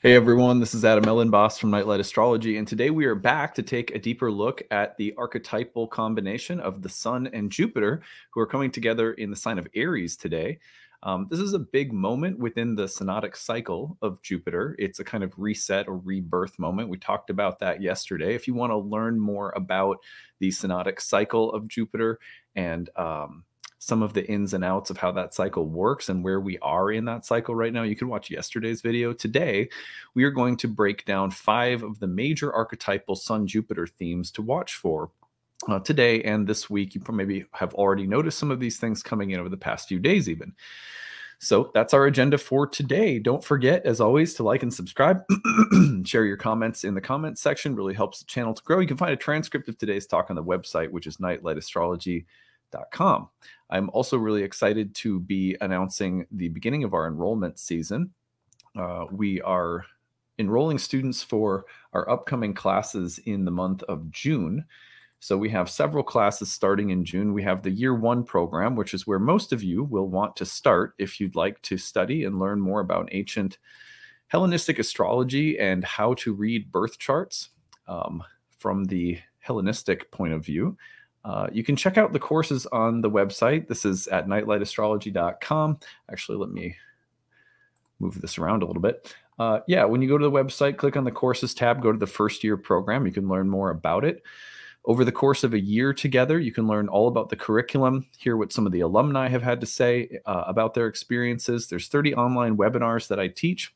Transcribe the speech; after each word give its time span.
Hey 0.00 0.14
everyone, 0.14 0.60
this 0.60 0.74
is 0.74 0.84
Adam 0.84 1.06
Elenbaas 1.06 1.58
from 1.58 1.72
Nightlight 1.72 1.98
Astrology, 1.98 2.56
and 2.56 2.68
today 2.68 2.90
we 2.90 3.04
are 3.06 3.16
back 3.16 3.52
to 3.56 3.64
take 3.64 3.90
a 3.90 3.98
deeper 3.98 4.30
look 4.30 4.62
at 4.70 4.96
the 4.96 5.12
archetypal 5.18 5.88
combination 5.88 6.60
of 6.60 6.82
the 6.82 6.88
Sun 6.88 7.26
and 7.32 7.50
Jupiter, 7.50 8.02
who 8.30 8.40
are 8.40 8.46
coming 8.46 8.70
together 8.70 9.14
in 9.14 9.28
the 9.28 9.34
sign 9.34 9.58
of 9.58 9.66
Aries 9.74 10.16
today. 10.16 10.60
Um, 11.02 11.26
this 11.28 11.40
is 11.40 11.52
a 11.52 11.58
big 11.58 11.92
moment 11.92 12.38
within 12.38 12.76
the 12.76 12.84
synodic 12.84 13.34
cycle 13.34 13.98
of 14.00 14.22
Jupiter. 14.22 14.76
It's 14.78 15.00
a 15.00 15.04
kind 15.04 15.24
of 15.24 15.36
reset 15.36 15.88
or 15.88 15.96
rebirth 15.96 16.60
moment. 16.60 16.90
We 16.90 16.98
talked 16.98 17.28
about 17.28 17.58
that 17.58 17.82
yesterday. 17.82 18.36
If 18.36 18.46
you 18.46 18.54
want 18.54 18.70
to 18.70 18.78
learn 18.78 19.18
more 19.18 19.52
about 19.56 19.96
the 20.38 20.50
synodic 20.50 21.00
cycle 21.00 21.52
of 21.52 21.66
Jupiter 21.66 22.20
and 22.54 22.88
um, 22.94 23.42
some 23.78 24.02
of 24.02 24.12
the 24.12 24.26
ins 24.28 24.54
and 24.54 24.64
outs 24.64 24.90
of 24.90 24.96
how 24.96 25.12
that 25.12 25.34
cycle 25.34 25.66
works 25.66 26.08
and 26.08 26.24
where 26.24 26.40
we 26.40 26.58
are 26.58 26.90
in 26.90 27.04
that 27.04 27.24
cycle 27.24 27.54
right 27.54 27.72
now, 27.72 27.84
you 27.84 27.96
can 27.96 28.08
watch 28.08 28.30
yesterday's 28.30 28.82
video. 28.82 29.12
Today, 29.12 29.68
we 30.14 30.24
are 30.24 30.30
going 30.30 30.56
to 30.58 30.68
break 30.68 31.04
down 31.04 31.30
five 31.30 31.82
of 31.82 31.98
the 32.00 32.06
major 32.06 32.52
archetypal 32.52 33.14
Sun 33.14 33.46
Jupiter 33.46 33.86
themes 33.86 34.30
to 34.32 34.42
watch 34.42 34.74
for. 34.74 35.10
Uh, 35.68 35.80
today 35.80 36.22
and 36.22 36.46
this 36.46 36.70
week, 36.70 36.94
you 36.94 37.02
maybe 37.10 37.44
have 37.52 37.74
already 37.74 38.06
noticed 38.06 38.38
some 38.38 38.50
of 38.50 38.60
these 38.60 38.78
things 38.78 39.02
coming 39.02 39.30
in 39.30 39.40
over 39.40 39.48
the 39.48 39.56
past 39.56 39.88
few 39.88 39.98
days, 39.98 40.28
even. 40.28 40.52
So 41.40 41.70
that's 41.72 41.94
our 41.94 42.06
agenda 42.06 42.36
for 42.36 42.66
today. 42.66 43.20
Don't 43.20 43.44
forget, 43.44 43.86
as 43.86 44.00
always, 44.00 44.34
to 44.34 44.42
like 44.42 44.64
and 44.64 44.74
subscribe. 44.74 45.22
Share 46.04 46.24
your 46.24 46.36
comments 46.36 46.82
in 46.82 46.94
the 46.94 47.00
comments 47.00 47.40
section, 47.40 47.76
really 47.76 47.94
helps 47.94 48.20
the 48.20 48.24
channel 48.24 48.54
to 48.54 48.62
grow. 48.64 48.80
You 48.80 48.88
can 48.88 48.96
find 48.96 49.12
a 49.12 49.16
transcript 49.16 49.68
of 49.68 49.78
today's 49.78 50.06
talk 50.06 50.30
on 50.30 50.36
the 50.36 50.42
website, 50.42 50.90
which 50.90 51.06
is 51.06 51.18
nightlightastrology.com. 51.18 52.24
I'm 53.70 53.90
also 53.90 54.16
really 54.16 54.42
excited 54.42 54.94
to 54.96 55.20
be 55.20 55.56
announcing 55.60 56.26
the 56.30 56.48
beginning 56.48 56.84
of 56.84 56.94
our 56.94 57.06
enrollment 57.06 57.58
season. 57.58 58.10
Uh, 58.76 59.06
we 59.10 59.40
are 59.42 59.84
enrolling 60.38 60.78
students 60.78 61.22
for 61.22 61.64
our 61.92 62.08
upcoming 62.08 62.54
classes 62.54 63.18
in 63.26 63.44
the 63.44 63.50
month 63.50 63.82
of 63.84 64.10
June. 64.10 64.64
So 65.20 65.36
we 65.36 65.50
have 65.50 65.68
several 65.68 66.04
classes 66.04 66.52
starting 66.52 66.90
in 66.90 67.04
June. 67.04 67.32
We 67.32 67.42
have 67.42 67.62
the 67.62 67.70
year 67.70 67.94
one 67.94 68.22
program, 68.22 68.76
which 68.76 68.94
is 68.94 69.06
where 69.06 69.18
most 69.18 69.52
of 69.52 69.64
you 69.64 69.82
will 69.82 70.08
want 70.08 70.36
to 70.36 70.46
start 70.46 70.94
if 70.98 71.18
you'd 71.18 71.34
like 71.34 71.60
to 71.62 71.76
study 71.76 72.24
and 72.24 72.38
learn 72.38 72.60
more 72.60 72.80
about 72.80 73.08
ancient 73.12 73.58
Hellenistic 74.28 74.78
astrology 74.78 75.58
and 75.58 75.82
how 75.84 76.14
to 76.14 76.34
read 76.34 76.70
birth 76.70 76.98
charts 76.98 77.48
um, 77.88 78.22
from 78.58 78.84
the 78.84 79.18
Hellenistic 79.40 80.10
point 80.12 80.34
of 80.34 80.44
view. 80.44 80.76
Uh, 81.24 81.48
you 81.52 81.62
can 81.62 81.76
check 81.76 81.98
out 81.98 82.12
the 82.12 82.18
courses 82.18 82.66
on 82.66 83.00
the 83.00 83.10
website. 83.10 83.68
This 83.68 83.84
is 83.84 84.06
at 84.08 84.26
nightlightastrology.com. 84.26 85.78
Actually, 86.10 86.38
let 86.38 86.50
me 86.50 86.76
move 87.98 88.20
this 88.20 88.38
around 88.38 88.62
a 88.62 88.66
little 88.66 88.82
bit. 88.82 89.14
Uh, 89.38 89.60
yeah, 89.68 89.84
when 89.84 90.02
you 90.02 90.08
go 90.08 90.18
to 90.18 90.24
the 90.24 90.30
website, 90.30 90.76
click 90.76 90.96
on 90.96 91.04
the 91.04 91.10
courses 91.10 91.54
tab, 91.54 91.82
go 91.82 91.92
to 91.92 91.98
the 91.98 92.06
first 92.06 92.42
year 92.42 92.56
program. 92.56 93.06
You 93.06 93.12
can 93.12 93.28
learn 93.28 93.48
more 93.48 93.70
about 93.70 94.04
it. 94.04 94.22
Over 94.84 95.04
the 95.04 95.12
course 95.12 95.44
of 95.44 95.54
a 95.54 95.60
year 95.60 95.92
together, 95.92 96.38
you 96.38 96.52
can 96.52 96.66
learn 96.66 96.88
all 96.88 97.08
about 97.08 97.28
the 97.28 97.36
curriculum, 97.36 98.06
hear 98.16 98.36
what 98.36 98.52
some 98.52 98.64
of 98.64 98.72
the 98.72 98.80
alumni 98.80 99.28
have 99.28 99.42
had 99.42 99.60
to 99.60 99.66
say 99.66 100.20
uh, 100.24 100.44
about 100.46 100.74
their 100.74 100.86
experiences. 100.86 101.66
There's 101.66 101.88
30 101.88 102.14
online 102.14 102.56
webinars 102.56 103.08
that 103.08 103.20
I 103.20 103.28
teach. 103.28 103.74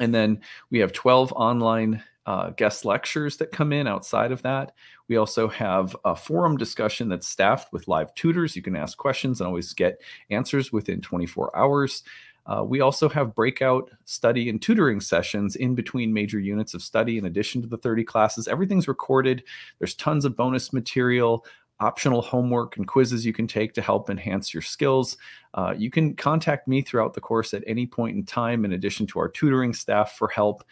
And 0.00 0.14
then 0.14 0.40
we 0.70 0.78
have 0.80 0.92
12 0.92 1.32
online 1.32 2.02
uh, 2.30 2.50
guest 2.50 2.84
lectures 2.84 3.38
that 3.38 3.50
come 3.50 3.72
in 3.72 3.88
outside 3.88 4.30
of 4.30 4.40
that. 4.42 4.70
We 5.08 5.16
also 5.16 5.48
have 5.48 5.96
a 6.04 6.14
forum 6.14 6.56
discussion 6.56 7.08
that's 7.08 7.26
staffed 7.26 7.72
with 7.72 7.88
live 7.88 8.14
tutors. 8.14 8.54
You 8.54 8.62
can 8.62 8.76
ask 8.76 8.96
questions 8.96 9.40
and 9.40 9.48
always 9.48 9.72
get 9.72 10.00
answers 10.30 10.72
within 10.72 11.00
24 11.00 11.56
hours. 11.58 12.04
Uh, 12.46 12.62
we 12.62 12.82
also 12.82 13.08
have 13.08 13.34
breakout 13.34 13.90
study 14.04 14.48
and 14.48 14.62
tutoring 14.62 15.00
sessions 15.00 15.56
in 15.56 15.74
between 15.74 16.12
major 16.12 16.38
units 16.38 16.72
of 16.72 16.82
study 16.82 17.18
in 17.18 17.24
addition 17.24 17.62
to 17.62 17.66
the 17.66 17.78
30 17.78 18.04
classes. 18.04 18.46
Everything's 18.46 18.86
recorded. 18.86 19.42
There's 19.80 19.96
tons 19.96 20.24
of 20.24 20.36
bonus 20.36 20.72
material, 20.72 21.44
optional 21.80 22.22
homework 22.22 22.76
and 22.76 22.86
quizzes 22.86 23.26
you 23.26 23.32
can 23.32 23.48
take 23.48 23.72
to 23.72 23.82
help 23.82 24.08
enhance 24.08 24.54
your 24.54 24.62
skills. 24.62 25.16
Uh, 25.54 25.74
you 25.76 25.90
can 25.90 26.14
contact 26.14 26.68
me 26.68 26.82
throughout 26.82 27.14
the 27.14 27.20
course 27.20 27.54
at 27.54 27.64
any 27.66 27.86
point 27.86 28.16
in 28.16 28.24
time, 28.24 28.64
in 28.64 28.72
addition 28.72 29.06
to 29.06 29.18
our 29.18 29.28
tutoring 29.28 29.72
staff 29.72 30.12
for 30.12 30.28
help. 30.28 30.62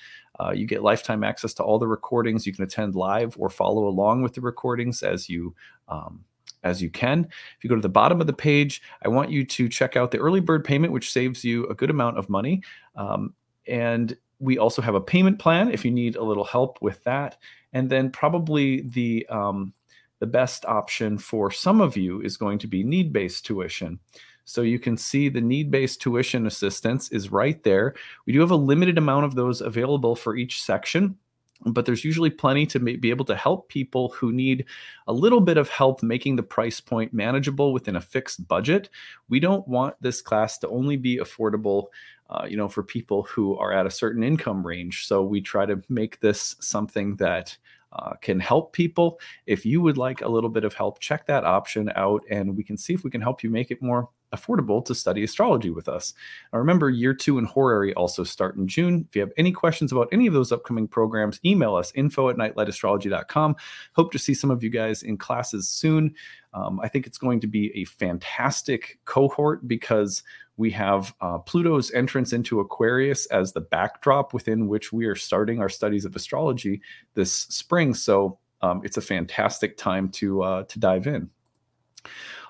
Uh, 0.41 0.53
you 0.53 0.67
get 0.67 0.83
lifetime 0.83 1.25
access 1.25 1.55
to 1.55 1.63
all 1.63 1.79
the 1.79 1.89
recordings. 1.89 2.47
You 2.47 2.53
can 2.53 2.65
attend 2.65 2.95
live 2.95 3.37
or 3.39 3.51
follow 3.51 3.87
along 3.87 4.23
with 4.23 4.35
the 4.35 4.41
recordings 4.41 5.03
as 5.03 5.29
you 5.29 5.55
um, 5.89 6.25
as 6.63 6.83
you 6.83 6.91
can. 6.91 7.25
If 7.57 7.65
you 7.65 7.71
go 7.71 7.77
to 7.77 7.83
the 7.83 7.89
bottom 7.89 8.21
of 8.21 8.27
the 8.27 8.33
page, 8.33 8.83
I 9.05 9.09
want 9.09 9.31
you 9.31 9.45
to 9.45 9.69
check 9.69 9.97
out 9.97 10.11
the 10.11 10.19
early 10.19 10.41
bird 10.41 10.65
payment, 10.65 10.93
which 10.93 11.13
saves 11.13 11.45
you 11.45 11.67
a 11.67 11.75
good 11.75 11.91
amount 11.91 12.19
of 12.19 12.29
money. 12.29 12.63
Um, 12.97 13.35
and 13.67 14.17
we 14.41 14.59
also 14.59 14.83
have 14.83 14.95
a 14.95 15.01
payment 15.01 15.39
plan 15.39 15.71
if 15.71 15.85
you 15.85 15.91
need 15.91 16.17
a 16.17 16.23
little 16.23 16.45
help 16.45 16.81
with 16.81 17.03
that. 17.05 17.37
And 17.73 17.91
then 17.91 18.11
probably 18.11 18.83
the 18.83 19.27
um, 19.29 19.73
the 20.21 20.27
best 20.27 20.65
option 20.65 21.17
for 21.19 21.51
some 21.51 21.81
of 21.81 21.97
you 21.97 22.21
is 22.23 22.37
going 22.37 22.59
to 22.61 22.67
be 22.67 22.83
need 22.83 23.13
based 23.13 23.47
tuition. 23.47 24.01
So 24.49 24.63
you 24.63 24.79
can 24.79 24.97
see 24.97 25.29
the 25.29 25.43
need 25.43 25.71
based 25.71 26.01
tuition 26.01 26.47
assistance 26.47 27.11
is 27.11 27.31
right 27.31 27.63
there. 27.65 27.95
We 28.25 28.33
do 28.33 28.41
have 28.41 28.51
a 28.51 28.57
limited 28.57 28.97
amount 28.97 29.27
of 29.27 29.35
those 29.35 29.61
available 29.61 30.17
for 30.17 30.37
each 30.37 30.63
section 30.63 31.19
but 31.67 31.85
there's 31.85 32.05
usually 32.05 32.31
plenty 32.31 32.67
to 32.67 32.79
be 32.79 33.11
able 33.11 33.25
to 33.25 33.35
help 33.35 33.69
people 33.69 34.11
who 34.11 34.33
need 34.33 34.65
a 35.09 35.13
little 35.13 35.41
bit 35.41 35.57
of 35.57 35.69
help 35.69 36.03
making 36.03 36.37
the 36.37 36.43
price 36.43 36.81
point 36.81 37.13
manageable 37.13 37.73
within 37.73 37.97
a 37.97 38.01
fixed 38.01 38.47
budget. 38.47 38.89
We 39.29 39.41
don't 39.41 39.67
want 39.67 39.97
this 40.01 40.23
class 40.23 40.59
to 40.59 40.69
only 40.69 40.97
be 40.97 41.19
affordable, 41.19 41.87
uh, 42.31 42.47
you 42.49 42.57
know, 42.57 42.69
for 42.69 42.83
people 42.83 43.25
who 43.25 43.59
are 43.59 43.73
at 43.73 43.87
a 43.87 43.91
certain 43.91 44.23
income 44.23 44.65
range. 44.65 45.07
So 45.07 45.23
we 45.23 45.41
try 45.41 45.67
to 45.67 45.83
make 45.89 46.21
this 46.21 46.55
something 46.61 47.17
that 47.17 47.57
uh, 47.93 48.13
can 48.21 48.39
help 48.39 48.73
people. 48.73 49.19
If 49.47 49.67
you 49.67 49.81
would 49.81 49.97
like 49.97 50.21
a 50.21 50.29
little 50.29 50.51
bit 50.51 50.65
of 50.65 50.75
help, 50.75 51.01
check 51.01 51.27
that 51.27 51.45
option 51.45 51.91
out 51.97 52.23
and 52.31 52.57
we 52.57 52.63
can 52.63 52.77
see 52.77 52.95
if 52.95 53.03
we 53.03 53.11
can 53.11 53.21
help 53.21 53.43
you 53.43 53.51
make 53.51 53.71
it 53.71 53.83
more 53.83 54.09
affordable 54.33 54.85
to 54.85 54.95
study 54.95 55.25
astrology 55.25 55.71
with 55.71 55.89
us. 55.89 56.15
Now 56.53 56.59
remember, 56.59 56.91
year 56.91 57.15
two 57.15 57.39
and 57.39 57.47
horary 57.47 57.95
also 57.95 58.25
start 58.25 58.57
in 58.57 58.69
June. 58.69 59.07
If 59.09 59.17
you 59.17 59.23
have 59.23 59.33
any 59.37 59.53
questions 59.53 59.93
about 59.93 60.09
any 60.13 60.27
of 60.27 60.35
those 60.35 60.53
upcoming 60.53 60.89
programs, 60.89 61.41
email 61.45 61.75
us 61.75 61.93
info 61.95 62.29
at 62.29 62.37
nightlightastrology.com. 62.37 63.57
Hope 63.95 64.13
to 64.13 64.19
see 64.19 64.35
some 64.35 64.51
of 64.51 64.63
you 64.63 64.71
guys 64.71 65.03
in 65.03 65.17
classes 65.17 65.69
soon. 65.69 66.15
Um, 66.55 66.81
I 66.81 66.89
think 66.89 67.07
it's 67.07 67.19
going 67.19 67.41
to 67.41 67.47
be 67.47 67.71
a 67.75 67.85
fantastic 67.85 68.99
cohort 69.05 69.69
because 69.69 70.23
we 70.57 70.71
have 70.73 71.15
uh, 71.21 71.39
Pluto's 71.39 71.91
entrance 71.93 72.33
into 72.33 72.61
Aquarius 72.61 73.27
as 73.27 73.53
the 73.53 73.61
backdrop 73.61 74.35
within 74.35 74.67
which 74.67 74.93
we 74.93 75.07
are 75.07 75.15
starting 75.15 75.61
our 75.61 75.69
studies 75.69 76.05
of 76.05 76.17
astrology 76.17 76.83
this 77.15 77.33
spring. 77.33 77.95
So 77.95 78.39
um, 78.61 78.81
it's 78.85 78.97
a 78.97 79.01
fantastic 79.03 79.77
time 79.77 80.09
to 80.11 80.43
uh, 80.43 80.63
to 80.65 80.79
dive 80.79 81.07
in. 81.07 81.31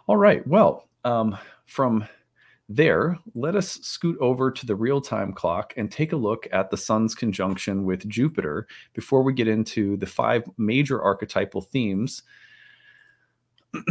All 0.07 0.17
right. 0.17 0.47
Well, 0.47 0.89
um, 1.05 1.37
from 1.69 2.07
there, 2.69 3.19
let 3.35 3.55
us 3.55 3.79
scoot 3.83 4.19
over 4.21 4.51
to 4.51 4.67
the 4.67 4.75
real 4.75 5.01
time 5.01 5.33
clock 5.33 5.73
and 5.77 5.91
take 5.91 6.13
a 6.13 6.17
look 6.17 6.49
at 6.53 6.71
the 6.71 6.77
sun's 6.77 7.15
conjunction 7.15 7.85
with 7.85 8.09
Jupiter 8.09 8.67
before 8.95 9.23
we 9.23 9.33
get 9.33 9.49
into 9.49 9.97
the 9.99 10.07
five 10.07 10.45
major 10.59 11.01
archetypal 11.01 11.61
themes 11.61 12.23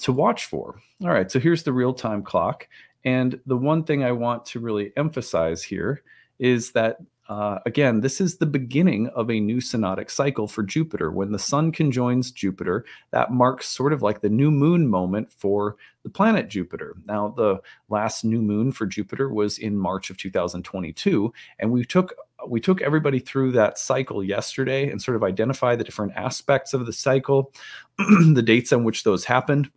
to 0.00 0.12
watch 0.12 0.46
for. 0.46 0.80
All 1.02 1.10
right, 1.10 1.30
so 1.30 1.38
here's 1.38 1.62
the 1.62 1.72
real 1.72 1.92
time 1.92 2.22
clock. 2.22 2.66
And 3.04 3.38
the 3.46 3.56
one 3.56 3.84
thing 3.84 4.02
I 4.02 4.12
want 4.12 4.46
to 4.46 4.60
really 4.60 4.92
emphasize 4.96 5.62
here 5.62 6.02
is 6.38 6.72
that 6.72 6.98
uh, 7.28 7.58
again, 7.66 8.00
this 8.00 8.20
is 8.20 8.36
the 8.36 8.46
beginning 8.46 9.08
of 9.08 9.30
a 9.30 9.40
new 9.40 9.56
synodic 9.56 10.10
cycle 10.10 10.46
for 10.46 10.62
Jupiter. 10.62 11.10
When 11.10 11.32
the 11.32 11.38
Sun 11.38 11.72
conjoins 11.72 12.30
Jupiter, 12.30 12.84
that 13.10 13.32
marks 13.32 13.66
sort 13.66 13.92
of 13.92 14.02
like 14.02 14.20
the 14.20 14.28
new 14.28 14.50
moon 14.50 14.86
moment 14.86 15.32
for 15.32 15.76
the 16.04 16.10
planet 16.10 16.48
Jupiter. 16.48 16.96
Now, 17.06 17.34
the 17.36 17.60
last 17.88 18.24
new 18.24 18.40
moon 18.40 18.70
for 18.70 18.86
Jupiter 18.86 19.32
was 19.32 19.58
in 19.58 19.76
March 19.76 20.08
of 20.08 20.18
2022, 20.18 21.32
and 21.58 21.72
we 21.72 21.84
took 21.84 22.14
we 22.48 22.60
took 22.60 22.80
everybody 22.80 23.18
through 23.18 23.50
that 23.52 23.78
cycle 23.78 24.22
yesterday 24.22 24.88
and 24.88 25.00
sort 25.02 25.16
of 25.16 25.24
identify 25.24 25.74
the 25.74 25.82
different 25.82 26.12
aspects 26.14 26.74
of 26.74 26.86
the 26.86 26.92
cycle, 26.92 27.52
the 27.98 28.42
dates 28.44 28.72
on 28.72 28.84
which 28.84 29.02
those 29.02 29.24
happened. 29.24 29.68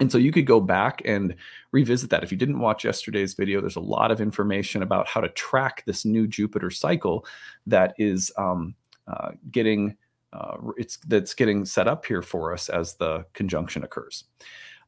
And 0.00 0.12
so 0.12 0.18
you 0.18 0.30
could 0.30 0.46
go 0.46 0.60
back 0.60 1.02
and 1.04 1.34
revisit 1.72 2.10
that. 2.10 2.22
If 2.22 2.30
you 2.30 2.38
didn't 2.38 2.60
watch 2.60 2.84
yesterday's 2.84 3.34
video, 3.34 3.60
there's 3.60 3.76
a 3.76 3.80
lot 3.80 4.10
of 4.10 4.20
information 4.20 4.82
about 4.82 5.08
how 5.08 5.20
to 5.20 5.28
track 5.30 5.82
this 5.86 6.04
new 6.04 6.26
Jupiter 6.26 6.70
cycle 6.70 7.26
that 7.66 7.94
is 7.98 8.32
um, 8.36 8.74
uh, 9.06 9.30
getting 9.50 9.96
uh, 10.32 10.56
it's 10.76 10.98
that's 10.98 11.34
getting 11.34 11.64
set 11.64 11.88
up 11.88 12.04
here 12.04 12.20
for 12.20 12.52
us 12.52 12.68
as 12.68 12.94
the 12.96 13.24
conjunction 13.32 13.82
occurs. 13.82 14.24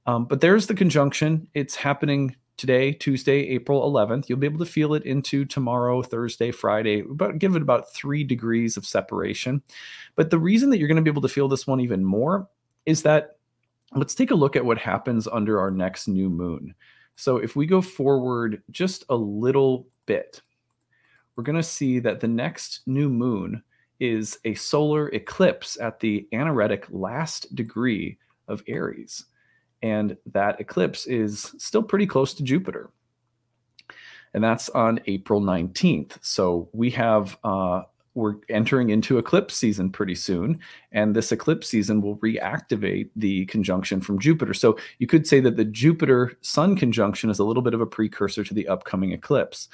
Um, 0.06 0.26
but 0.26 0.40
there's 0.40 0.66
the 0.66 0.74
conjunction. 0.74 1.48
It's 1.54 1.74
happening 1.74 2.36
today, 2.56 2.92
Tuesday, 2.92 3.48
April 3.48 3.90
11th. 3.90 4.28
You'll 4.28 4.38
be 4.38 4.46
able 4.46 4.58
to 4.58 4.70
feel 4.70 4.92
it 4.92 5.04
into 5.04 5.46
tomorrow, 5.46 6.02
Thursday, 6.02 6.50
Friday, 6.50 7.00
but 7.00 7.38
give 7.38 7.56
it 7.56 7.62
about 7.62 7.92
three 7.92 8.22
degrees 8.22 8.76
of 8.76 8.84
separation. 8.84 9.62
But 10.14 10.28
the 10.28 10.38
reason 10.38 10.68
that 10.70 10.78
you're 10.78 10.88
going 10.88 10.96
to 10.96 11.02
be 11.02 11.10
able 11.10 11.22
to 11.22 11.28
feel 11.28 11.48
this 11.48 11.66
one 11.66 11.80
even 11.80 12.04
more 12.04 12.48
is 12.84 13.02
that 13.02 13.38
let's 13.94 14.14
take 14.14 14.30
a 14.30 14.36
look 14.36 14.56
at 14.56 14.64
what 14.64 14.78
happens 14.78 15.26
under 15.26 15.60
our 15.60 15.70
next 15.70 16.08
new 16.08 16.30
moon. 16.30 16.74
So 17.16 17.36
if 17.36 17.56
we 17.56 17.66
go 17.66 17.82
forward 17.82 18.62
just 18.70 19.04
a 19.08 19.16
little 19.16 19.86
bit, 20.06 20.40
we're 21.36 21.44
going 21.44 21.56
to 21.56 21.62
see 21.62 21.98
that 22.00 22.20
the 22.20 22.28
next 22.28 22.80
new 22.86 23.08
moon 23.08 23.62
is 23.98 24.38
a 24.44 24.54
solar 24.54 25.08
eclipse 25.08 25.78
at 25.80 26.00
the 26.00 26.26
anaretic 26.32 26.86
last 26.90 27.54
degree 27.54 28.18
of 28.48 28.62
Aries. 28.66 29.26
And 29.82 30.16
that 30.32 30.60
eclipse 30.60 31.06
is 31.06 31.54
still 31.58 31.82
pretty 31.82 32.06
close 32.06 32.34
to 32.34 32.42
Jupiter. 32.42 32.90
And 34.32 34.42
that's 34.42 34.68
on 34.70 35.00
April 35.06 35.40
19th. 35.40 36.18
So 36.22 36.68
we 36.72 36.90
have 36.90 37.36
uh, 37.42 37.82
we're 38.20 38.36
entering 38.48 38.90
into 38.90 39.18
eclipse 39.18 39.56
season 39.56 39.90
pretty 39.90 40.14
soon, 40.14 40.60
and 40.92 41.16
this 41.16 41.32
eclipse 41.32 41.68
season 41.68 42.00
will 42.00 42.16
reactivate 42.18 43.10
the 43.16 43.46
conjunction 43.46 44.00
from 44.00 44.18
Jupiter. 44.18 44.54
So 44.54 44.78
you 44.98 45.06
could 45.06 45.26
say 45.26 45.40
that 45.40 45.56
the 45.56 45.64
Jupiter 45.64 46.32
Sun 46.42 46.76
conjunction 46.76 47.30
is 47.30 47.38
a 47.38 47.44
little 47.44 47.62
bit 47.62 47.74
of 47.74 47.80
a 47.80 47.86
precursor 47.86 48.44
to 48.44 48.54
the 48.54 48.68
upcoming 48.68 49.12
eclipse. 49.12 49.68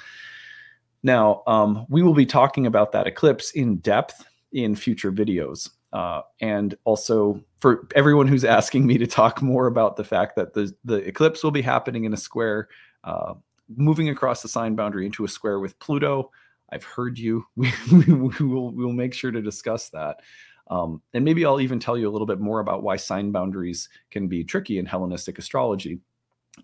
Now, 1.03 1.43
um, 1.45 1.85
we 1.89 2.01
will 2.01 2.15
be 2.15 2.25
talking 2.25 2.65
about 2.65 2.91
that 2.93 3.07
eclipse 3.07 3.51
in 3.51 3.77
depth 3.77 4.25
in 4.51 4.75
future 4.75 5.11
videos. 5.11 5.69
Uh, 5.93 6.21
and 6.41 6.75
also 6.83 7.41
for 7.59 7.87
everyone 7.95 8.27
who's 8.27 8.43
asking 8.43 8.85
me 8.85 8.97
to 8.97 9.07
talk 9.07 9.41
more 9.41 9.67
about 9.67 9.95
the 9.95 10.03
fact 10.03 10.35
that 10.35 10.53
the, 10.53 10.73
the 10.83 10.97
eclipse 11.07 11.43
will 11.43 11.51
be 11.51 11.61
happening 11.61 12.03
in 12.03 12.13
a 12.13 12.17
square, 12.17 12.67
uh, 13.03 13.33
moving 13.75 14.09
across 14.09 14.41
the 14.41 14.47
sign 14.47 14.75
boundary 14.75 15.05
into 15.05 15.23
a 15.23 15.29
square 15.29 15.59
with 15.59 15.79
Pluto, 15.79 16.31
I've 16.71 16.83
heard 16.83 17.17
you. 17.17 17.45
We, 17.55 17.71
we, 17.91 18.13
will 18.13 18.71
we'll 18.71 18.91
make 18.91 19.13
sure 19.13 19.31
to 19.31 19.41
discuss 19.41 19.89
that. 19.89 20.21
Um, 20.69 21.01
and 21.13 21.23
maybe 21.23 21.45
I'll 21.45 21.61
even 21.61 21.79
tell 21.79 21.97
you 21.97 22.09
a 22.09 22.11
little 22.11 22.27
bit 22.27 22.39
more 22.39 22.59
about 22.59 22.83
why 22.83 22.97
sign 22.97 23.31
boundaries 23.31 23.89
can 24.11 24.27
be 24.27 24.43
tricky 24.43 24.79
in 24.79 24.85
Hellenistic 24.85 25.39
astrology. 25.39 25.99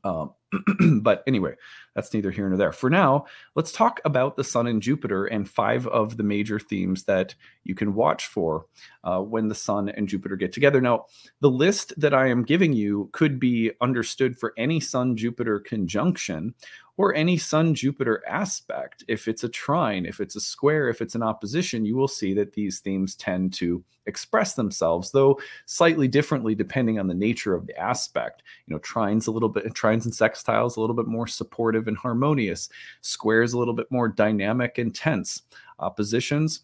Um, 0.03 0.31
but 1.01 1.23
anyway, 1.27 1.53
that's 1.95 2.13
neither 2.13 2.31
here 2.31 2.47
nor 2.47 2.57
there. 2.57 2.71
For 2.71 2.89
now, 2.89 3.25
let's 3.55 3.71
talk 3.71 4.01
about 4.05 4.35
the 4.35 4.43
Sun 4.43 4.67
and 4.67 4.81
Jupiter 4.81 5.25
and 5.25 5.49
five 5.49 5.87
of 5.87 6.17
the 6.17 6.23
major 6.23 6.59
themes 6.59 7.03
that 7.05 7.35
you 7.63 7.75
can 7.75 7.93
watch 7.93 8.27
for 8.27 8.65
uh, 9.03 9.19
when 9.19 9.47
the 9.47 9.55
Sun 9.55 9.89
and 9.89 10.07
Jupiter 10.07 10.35
get 10.35 10.51
together. 10.51 10.81
Now, 10.81 11.05
the 11.41 11.49
list 11.49 11.93
that 11.99 12.13
I 12.13 12.27
am 12.27 12.43
giving 12.43 12.73
you 12.73 13.09
could 13.13 13.39
be 13.39 13.71
understood 13.81 14.37
for 14.37 14.53
any 14.57 14.79
Sun 14.79 15.17
Jupiter 15.17 15.59
conjunction, 15.59 16.53
or 16.97 17.13
any 17.15 17.37
Sun 17.37 17.73
Jupiter 17.73 18.23
aspect. 18.27 19.03
If 19.07 19.27
it's 19.27 19.43
a 19.43 19.49
trine, 19.49 20.05
if 20.05 20.19
it's 20.19 20.35
a 20.35 20.41
square, 20.41 20.89
if 20.89 21.01
it's 21.01 21.15
an 21.15 21.23
opposition, 21.23 21.85
you 21.85 21.95
will 21.95 22.07
see 22.07 22.33
that 22.35 22.53
these 22.53 22.79
themes 22.79 23.15
tend 23.15 23.53
to 23.53 23.83
express 24.05 24.53
themselves, 24.53 25.11
though 25.11 25.39
slightly 25.65 26.07
differently 26.07 26.53
depending 26.53 26.99
on 26.99 27.07
the 27.07 27.13
nature 27.13 27.55
of 27.55 27.65
the 27.65 27.77
aspect. 27.77 28.43
You 28.67 28.73
know, 28.73 28.79
trines 28.79 29.27
a 29.27 29.31
little 29.31 29.49
bit, 29.49 29.65
trines 29.73 30.05
and 30.05 30.13
sextiles 30.13 30.77
a 30.77 30.81
little 30.81 30.95
bit 30.95 31.07
more 31.07 31.27
supportive 31.27 31.87
and 31.87 31.97
harmonious, 31.97 32.69
squares 33.01 33.53
a 33.53 33.59
little 33.59 33.73
bit 33.73 33.87
more 33.89 34.07
dynamic 34.07 34.77
and 34.77 34.93
tense, 34.93 35.43
oppositions 35.79 36.61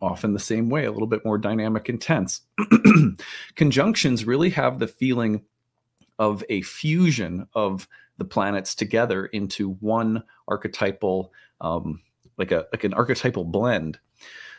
often 0.00 0.32
the 0.32 0.38
same 0.38 0.68
way, 0.68 0.84
a 0.84 0.92
little 0.92 1.06
bit 1.06 1.24
more 1.24 1.38
dynamic 1.38 1.88
and 1.88 2.00
tense. 2.00 2.42
Conjunctions 3.56 4.24
really 4.24 4.50
have 4.50 4.78
the 4.78 4.86
feeling 4.86 5.42
of 6.18 6.44
a 6.48 6.62
fusion 6.62 7.46
of 7.54 7.88
the 8.20 8.24
planets 8.26 8.74
together 8.74 9.26
into 9.26 9.72
one 9.80 10.22
archetypal 10.46 11.32
um, 11.62 12.00
like 12.36 12.52
a 12.52 12.66
like 12.70 12.84
an 12.84 12.94
archetypal 12.94 13.44
blend. 13.44 13.98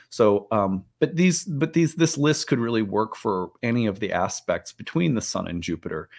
So 0.10 0.48
um, 0.52 0.84
but 1.00 1.16
these 1.16 1.46
but 1.46 1.74
these 1.74 1.94
this 1.94 2.18
list 2.18 2.48
could 2.48 2.60
really 2.60 2.82
work 2.82 3.16
for 3.16 3.52
any 3.62 3.86
of 3.86 4.00
the 4.00 4.12
aspects 4.12 4.74
between 4.74 5.14
the 5.14 5.22
sun 5.22 5.48
and 5.48 5.62
jupiter. 5.62 6.10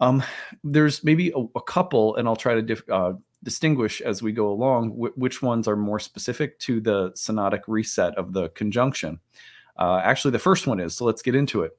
Um, 0.00 0.22
there's 0.62 1.02
maybe 1.02 1.32
a, 1.34 1.40
a, 1.56 1.62
couple 1.62 2.14
and 2.14 2.28
i'll 2.28 2.36
try 2.36 2.54
to 2.54 2.62
dif- 2.62 2.88
uh, 2.88 3.14
distinguish 3.42 4.00
as 4.00 4.22
we 4.22 4.30
go 4.30 4.48
along 4.48 4.90
which 4.90 5.42
ones 5.42 5.66
are 5.66 5.74
more 5.74 5.98
specific 5.98 6.56
to 6.60 6.80
the 6.80 7.10
synodic 7.16 7.62
reset 7.66 8.16
of 8.16 8.32
the 8.32 8.50
conjunction. 8.50 9.18
Uh, 9.76 10.00
actually 10.04 10.30
the 10.30 10.38
first 10.38 10.68
one 10.68 10.78
is 10.78 10.94
so 10.94 11.04
let's 11.04 11.22
get 11.22 11.34
into 11.34 11.62
it. 11.62 11.76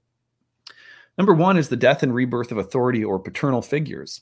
Number 1.18 1.34
one 1.34 1.58
is 1.58 1.70
the 1.70 1.78
death 1.78 2.04
and 2.04 2.14
rebirth 2.14 2.52
of 2.52 2.58
authority 2.58 3.06
or 3.06 3.20
paternal 3.20 3.62
figures 3.62 4.22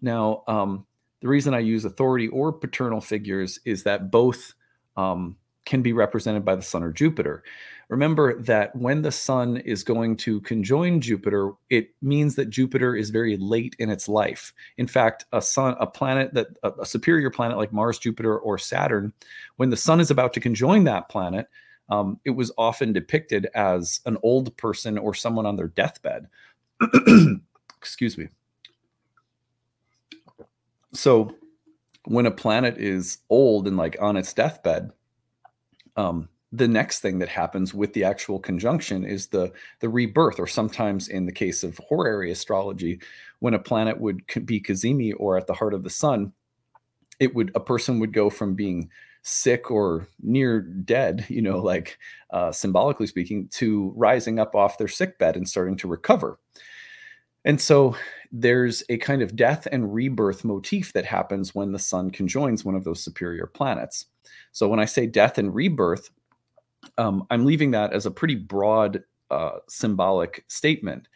now, 0.00 0.42
um, 0.46 0.86
the 1.20 1.28
reason 1.28 1.54
I 1.54 1.60
use 1.60 1.84
authority 1.84 2.28
or 2.28 2.52
paternal 2.52 3.00
figures 3.00 3.58
is 3.64 3.82
that 3.82 4.10
both 4.10 4.54
um, 4.96 5.36
can 5.64 5.82
be 5.82 5.92
represented 5.92 6.44
by 6.44 6.54
the 6.54 6.62
sun 6.62 6.82
or 6.82 6.92
Jupiter. 6.92 7.42
Remember 7.88 8.40
that 8.42 8.74
when 8.76 9.02
the 9.02 9.10
sun 9.10 9.56
is 9.58 9.82
going 9.82 10.16
to 10.18 10.40
conjoin 10.42 11.00
Jupiter, 11.00 11.52
it 11.70 11.90
means 12.02 12.36
that 12.36 12.50
Jupiter 12.50 12.94
is 12.94 13.10
very 13.10 13.36
late 13.38 13.74
in 13.78 13.90
its 13.90 14.08
life. 14.08 14.52
In 14.76 14.86
fact, 14.86 15.24
a 15.32 15.40
sun, 15.40 15.74
a 15.80 15.86
planet 15.86 16.34
that 16.34 16.48
a, 16.62 16.72
a 16.82 16.86
superior 16.86 17.30
planet 17.30 17.56
like 17.56 17.72
Mars, 17.72 17.98
Jupiter, 17.98 18.38
or 18.38 18.58
Saturn, 18.58 19.12
when 19.56 19.70
the 19.70 19.76
sun 19.76 20.00
is 20.00 20.10
about 20.10 20.32
to 20.34 20.40
conjoin 20.40 20.84
that 20.84 21.08
planet, 21.08 21.48
um, 21.88 22.20
it 22.24 22.30
was 22.30 22.52
often 22.58 22.92
depicted 22.92 23.48
as 23.54 24.00
an 24.04 24.18
old 24.22 24.54
person 24.58 24.98
or 24.98 25.14
someone 25.14 25.46
on 25.46 25.56
their 25.56 25.68
deathbed. 25.68 26.28
Excuse 27.78 28.18
me. 28.18 28.28
So 30.92 31.34
when 32.04 32.26
a 32.26 32.30
planet 32.30 32.78
is 32.78 33.18
old 33.28 33.66
and 33.66 33.76
like 33.76 33.96
on 34.00 34.16
its 34.16 34.32
deathbed, 34.32 34.90
um, 35.96 36.28
the 36.52 36.68
next 36.68 37.00
thing 37.00 37.18
that 37.18 37.28
happens 37.28 37.74
with 37.74 37.92
the 37.92 38.04
actual 38.04 38.38
conjunction 38.38 39.04
is 39.04 39.26
the 39.26 39.52
the 39.80 39.88
rebirth, 39.88 40.40
or 40.40 40.46
sometimes 40.46 41.08
in 41.08 41.26
the 41.26 41.32
case 41.32 41.62
of 41.62 41.78
horary 41.78 42.30
astrology, 42.30 43.00
when 43.40 43.54
a 43.54 43.58
planet 43.58 44.00
would 44.00 44.22
be 44.46 44.60
cazimi 44.60 45.12
or 45.18 45.36
at 45.36 45.46
the 45.46 45.54
heart 45.54 45.74
of 45.74 45.82
the 45.82 45.90
sun, 45.90 46.32
it 47.20 47.34
would 47.34 47.50
a 47.54 47.60
person 47.60 47.98
would 47.98 48.14
go 48.14 48.30
from 48.30 48.54
being 48.54 48.88
sick 49.22 49.70
or 49.70 50.08
near 50.22 50.60
dead, 50.62 51.26
you 51.28 51.42
know, 51.42 51.58
like 51.58 51.98
uh, 52.30 52.50
symbolically 52.50 53.06
speaking, 53.06 53.48
to 53.48 53.92
rising 53.94 54.38
up 54.38 54.54
off 54.54 54.78
their 54.78 54.88
sick 54.88 55.18
bed 55.18 55.36
and 55.36 55.46
starting 55.46 55.76
to 55.76 55.88
recover. 55.88 56.38
And 57.48 57.58
so 57.58 57.96
there's 58.30 58.82
a 58.90 58.98
kind 58.98 59.22
of 59.22 59.34
death 59.34 59.66
and 59.72 59.92
rebirth 59.92 60.44
motif 60.44 60.92
that 60.92 61.06
happens 61.06 61.54
when 61.54 61.72
the 61.72 61.78
sun 61.78 62.10
conjoins 62.10 62.62
one 62.62 62.74
of 62.74 62.84
those 62.84 63.02
superior 63.02 63.46
planets. 63.46 64.04
So 64.52 64.68
when 64.68 64.78
I 64.78 64.84
say 64.84 65.06
death 65.06 65.38
and 65.38 65.54
rebirth, 65.54 66.10
um, 66.98 67.26
I'm 67.30 67.46
leaving 67.46 67.70
that 67.70 67.94
as 67.94 68.04
a 68.04 68.10
pretty 68.10 68.34
broad 68.34 69.02
uh, 69.30 69.60
symbolic 69.66 70.44
statement. 70.48 71.08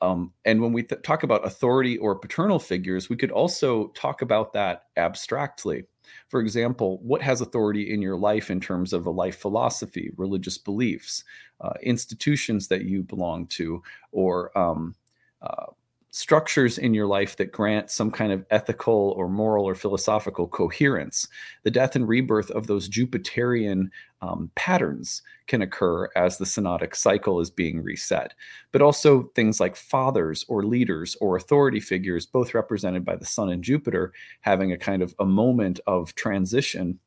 Um, 0.00 0.32
and 0.46 0.62
when 0.62 0.72
we 0.72 0.82
th- 0.82 1.02
talk 1.02 1.22
about 1.22 1.46
authority 1.46 1.98
or 1.98 2.14
paternal 2.14 2.58
figures, 2.58 3.10
we 3.10 3.16
could 3.16 3.30
also 3.30 3.88
talk 3.88 4.22
about 4.22 4.54
that 4.54 4.84
abstractly. 4.96 5.84
For 6.28 6.40
example, 6.40 6.98
what 7.02 7.20
has 7.20 7.42
authority 7.42 7.92
in 7.92 8.00
your 8.00 8.16
life 8.16 8.50
in 8.50 8.58
terms 8.60 8.94
of 8.94 9.04
a 9.04 9.10
life 9.10 9.36
philosophy, 9.36 10.12
religious 10.16 10.56
beliefs, 10.56 11.24
uh, 11.60 11.74
institutions 11.82 12.68
that 12.68 12.86
you 12.86 13.02
belong 13.02 13.46
to, 13.48 13.82
or 14.12 14.56
um, 14.58 14.94
structures 16.10 16.78
in 16.78 16.94
your 16.94 17.06
life 17.06 17.36
that 17.36 17.52
grant 17.52 17.90
some 17.90 18.10
kind 18.10 18.32
of 18.32 18.44
ethical 18.50 19.14
or 19.16 19.28
moral 19.28 19.64
or 19.64 19.74
philosophical 19.74 20.48
coherence. 20.48 21.28
The 21.62 21.70
death 21.70 21.94
and 21.94 22.08
rebirth 22.08 22.50
of 22.50 22.66
those 22.66 22.88
Jupiterian 22.88 23.90
um, 24.20 24.50
patterns 24.56 25.22
can 25.46 25.62
occur 25.62 26.08
as 26.16 26.36
the 26.36 26.44
synodic 26.44 26.96
cycle 26.96 27.40
is 27.40 27.50
being 27.50 27.82
reset. 27.82 28.34
But 28.72 28.82
also 28.82 29.30
things 29.34 29.60
like 29.60 29.76
fathers 29.76 30.44
or 30.48 30.64
leaders 30.64 31.16
or 31.20 31.36
authority 31.36 31.78
figures, 31.78 32.26
both 32.26 32.54
represented 32.54 33.04
by 33.04 33.16
the 33.16 33.26
Sun 33.26 33.50
and 33.50 33.62
Jupiter, 33.62 34.12
having 34.40 34.72
a 34.72 34.78
kind 34.78 35.02
of 35.02 35.14
a 35.20 35.24
moment 35.24 35.78
of 35.86 36.14
transition 36.14 36.98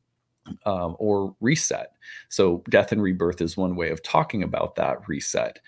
um, 0.64 0.96
or 0.98 1.34
reset. 1.40 1.92
So, 2.28 2.64
death 2.70 2.92
and 2.92 3.02
rebirth 3.02 3.40
is 3.40 3.56
one 3.56 3.76
way 3.76 3.90
of 3.90 4.02
talking 4.02 4.42
about 4.42 4.76
that 4.76 5.06
reset. 5.06 5.60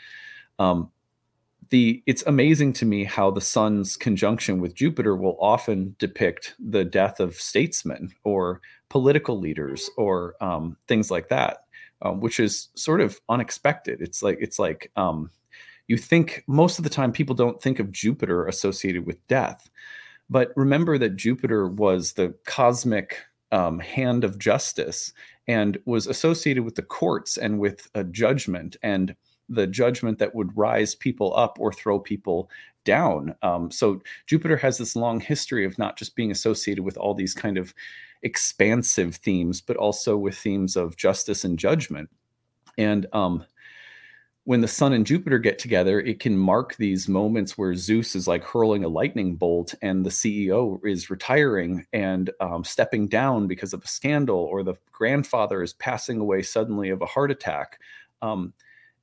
Um, 0.59 0.91
the 1.71 2.03
it's 2.07 2.23
amazing 2.27 2.73
to 2.75 2.85
me 2.85 3.05
how 3.05 3.31
the 3.31 3.41
sun's 3.41 3.97
conjunction 3.97 4.61
with 4.61 4.75
Jupiter 4.75 5.17
will 5.17 5.37
often 5.41 5.95
depict 5.99 6.55
the 6.59 6.85
death 6.85 7.21
of 7.21 7.35
statesmen 7.37 8.13
or 8.25 8.61
political 8.89 9.39
leaders 9.39 9.91
or 9.97 10.35
um, 10.41 10.77
things 10.89 11.11
like 11.11 11.29
that, 11.29 11.65
um, 12.03 12.21
which 12.21 12.41
is 12.41 12.69
sort 12.75 13.01
of 13.01 13.21
unexpected. 13.29 14.01
It's 14.01 14.23
like 14.23 14.39
it's 14.41 14.59
like 14.59 14.91
um, 14.97 15.31
you 15.89 15.97
think 15.97 16.45
most 16.47 16.79
of 16.79 16.85
the 16.85 16.91
time 16.91 17.13
people 17.13 17.35
don't 17.35 17.61
think 17.61 17.79
of 17.79 17.93
Jupiter 17.93 18.47
associated 18.47 19.07
with 19.07 19.27
death, 19.29 19.71
but 20.31 20.53
remember 20.57 20.99
that 20.99 21.17
Jupiter 21.17 21.69
was 21.69 22.15
the 22.15 22.35
cosmic 22.47 23.19
um, 23.53 23.79
hand 23.79 24.25
of 24.25 24.39
justice 24.39 25.13
and 25.47 25.79
was 25.85 26.07
associated 26.07 26.65
with 26.65 26.75
the 26.75 26.83
courts 26.83 27.37
and 27.37 27.59
with 27.59 27.89
a 27.95 28.03
judgment 28.03 28.77
and 28.83 29.15
the 29.49 29.67
judgment 29.67 30.19
that 30.19 30.35
would 30.35 30.57
rise 30.57 30.95
people 30.95 31.37
up 31.37 31.59
or 31.61 31.73
throw 31.73 31.99
people 31.99 32.51
down. 32.85 33.35
Um, 33.43 33.71
so 33.71 34.01
Jupiter 34.27 34.57
has 34.57 34.79
this 34.79 34.97
long 34.97 35.21
history 35.21 35.65
of 35.65 35.79
not 35.79 35.97
just 35.97 36.17
being 36.17 36.31
associated 36.31 36.85
with 36.85 36.97
all 36.97 37.15
these 37.15 37.35
kind 37.35 37.59
of 37.59 37.75
expansive 38.23 39.17
themes, 39.17 39.61
but 39.61 39.77
also 39.77 40.17
with 40.17 40.37
themes 40.37 40.77
of 40.77 40.97
justice 40.97 41.45
and 41.45 41.59
judgment. 41.59 42.11
And 42.79 43.07
um, 43.13 43.45
when 44.45 44.61
the 44.61 44.69
sun 44.69 44.93
and 44.93 45.07
Jupiter 45.07 45.39
get 45.39 45.59
together, 45.59 46.01
it 46.01 46.21
can 46.21 46.37
mark 46.37 46.77
these 46.77 47.09
moments 47.09 47.57
where 47.57 47.75
Zeus 47.75 48.15
is 48.15 48.29
like 48.29 48.45
hurling 48.45 48.85
a 48.85 48.89
lightning 48.89 49.37
bolt 49.37 49.75
and 49.81 50.05
the 50.05 50.11
CEO 50.11 50.79
is 50.85 51.11
retiring 51.11 51.87
and 51.93 52.31
um, 52.41 52.65
stepping 52.65 53.09
down 53.09 53.47
because 53.47 53.73
of 53.73 53.83
a 53.83 53.89
scandal, 53.89 54.39
or 54.39 54.63
the 54.63 54.75
grandfather 54.93 55.63
is 55.63 55.73
passing 55.75 56.21
away 56.21 56.43
suddenly 56.43 56.91
of 56.91 57.01
a 57.01 57.07
heart 57.07 57.31
attack. 57.31 57.81
Um, 58.21 58.53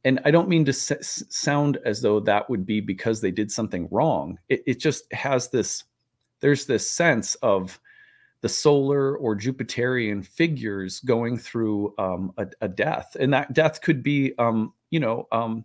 and 0.04 0.20
I 0.26 0.32
don't 0.32 0.50
mean 0.50 0.66
to 0.66 0.72
s- 0.72 1.24
sound 1.30 1.78
as 1.86 2.02
though 2.02 2.20
that 2.22 2.50
would 2.50 2.66
be 2.66 2.82
because 2.82 3.22
they 3.22 3.32
did 3.32 3.52
something 3.52 3.88
wrong. 3.92 4.40
It, 4.50 4.64
it 4.66 4.80
just 4.80 5.12
has 5.14 5.50
this, 5.50 5.84
there's 6.40 6.66
this 6.66 6.90
sense 6.90 7.36
of 7.36 7.80
the 8.42 8.50
solar 8.50 9.16
or 9.18 9.36
Jupiterian 9.36 10.26
figures 10.26 11.00
going 11.02 11.38
through 11.38 11.94
um, 12.00 12.34
a, 12.38 12.48
a, 12.62 12.68
death. 12.68 13.16
And 13.20 13.32
that 13.34 13.54
death 13.54 13.82
could 13.82 14.02
be, 14.02 14.34
um, 14.40 14.74
you 14.90 15.00
know, 15.00 15.28
um, 15.32 15.64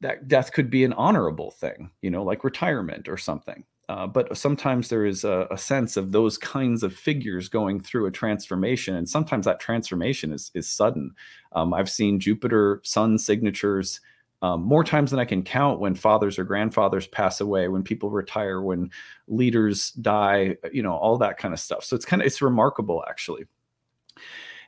that 0.00 0.28
death 0.28 0.52
could 0.52 0.70
be 0.70 0.84
an 0.84 0.92
honorable 0.92 1.50
thing, 1.50 1.90
you 2.02 2.10
know, 2.10 2.22
like 2.22 2.44
retirement 2.44 3.08
or 3.08 3.16
something. 3.16 3.64
Uh, 3.88 4.06
but 4.06 4.36
sometimes 4.36 4.88
there 4.88 5.06
is 5.06 5.22
a, 5.22 5.46
a, 5.50 5.56
sense 5.56 5.96
of 5.96 6.10
those 6.10 6.36
kinds 6.36 6.82
of 6.82 6.92
figures 6.92 7.48
going 7.48 7.80
through 7.80 8.06
a 8.06 8.10
transformation, 8.10 8.96
and 8.96 9.08
sometimes 9.08 9.44
that 9.44 9.60
transformation 9.60 10.32
is 10.32 10.50
is 10.54 10.68
sudden. 10.68 11.14
Um, 11.52 11.72
I've 11.72 11.90
seen 11.90 12.18
Jupiter 12.18 12.80
Sun 12.82 13.18
signatures 13.18 14.00
um, 14.42 14.62
more 14.62 14.84
times 14.84 15.10
than 15.10 15.20
I 15.20 15.24
can 15.24 15.42
count 15.42 15.80
when 15.80 15.94
fathers 15.94 16.38
or 16.38 16.44
grandfathers 16.44 17.06
pass 17.06 17.40
away, 17.40 17.68
when 17.68 17.82
people 17.82 18.10
retire, 18.10 18.60
when 18.60 18.90
leaders 19.28 19.92
die, 19.92 20.56
you 20.72 20.82
know, 20.82 20.94
all 20.94 21.16
that 21.18 21.38
kind 21.38 21.54
of 21.54 21.60
stuff. 21.60 21.84
So 21.84 21.96
it's 21.96 22.04
kind 22.04 22.22
of 22.22 22.26
it's 22.26 22.42
remarkable 22.42 23.04
actually. 23.08 23.44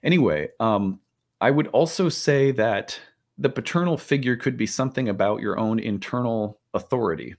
Anyway, 0.02 0.48
um, 0.60 1.00
I 1.40 1.50
would 1.50 1.66
also 1.68 2.08
say 2.08 2.52
that 2.52 2.98
the 3.36 3.48
paternal 3.48 3.96
figure 3.96 4.36
could 4.36 4.56
be 4.56 4.66
something 4.66 5.08
about 5.08 5.40
your 5.40 5.58
own 5.58 5.78
internal 5.78 6.60
authority. 6.74 7.34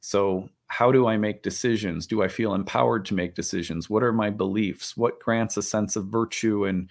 So 0.00 0.48
how 0.74 0.90
do 0.90 1.06
I 1.06 1.16
make 1.16 1.44
decisions? 1.44 2.04
Do 2.04 2.20
I 2.24 2.26
feel 2.26 2.52
empowered 2.52 3.04
to 3.04 3.14
make 3.14 3.36
decisions? 3.36 3.88
What 3.88 4.02
are 4.02 4.12
my 4.12 4.28
beliefs? 4.28 4.96
What 4.96 5.20
grants 5.20 5.56
a 5.56 5.62
sense 5.62 5.94
of 5.94 6.06
virtue 6.06 6.64
and 6.64 6.90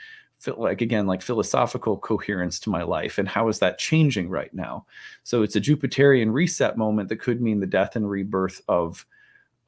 like 0.56 0.80
again 0.80 1.06
like 1.06 1.22
philosophical 1.22 1.98
coherence 1.98 2.60
to 2.60 2.70
my 2.70 2.84
life 2.84 3.18
and 3.18 3.30
how 3.30 3.48
is 3.48 3.60
that 3.60 3.78
changing 3.78 4.30
right 4.30 4.54
now 4.54 4.86
so 5.24 5.42
it's 5.42 5.56
a 5.56 5.62
jupiterian 5.62 6.34
reset 6.34 6.78
moment 6.78 7.08
that 7.08 7.22
could 7.22 7.42
mean 7.42 7.62
the 7.62 7.66
death 7.66 7.96
and 7.96 8.10
rebirth 8.10 8.60
of 8.68 9.06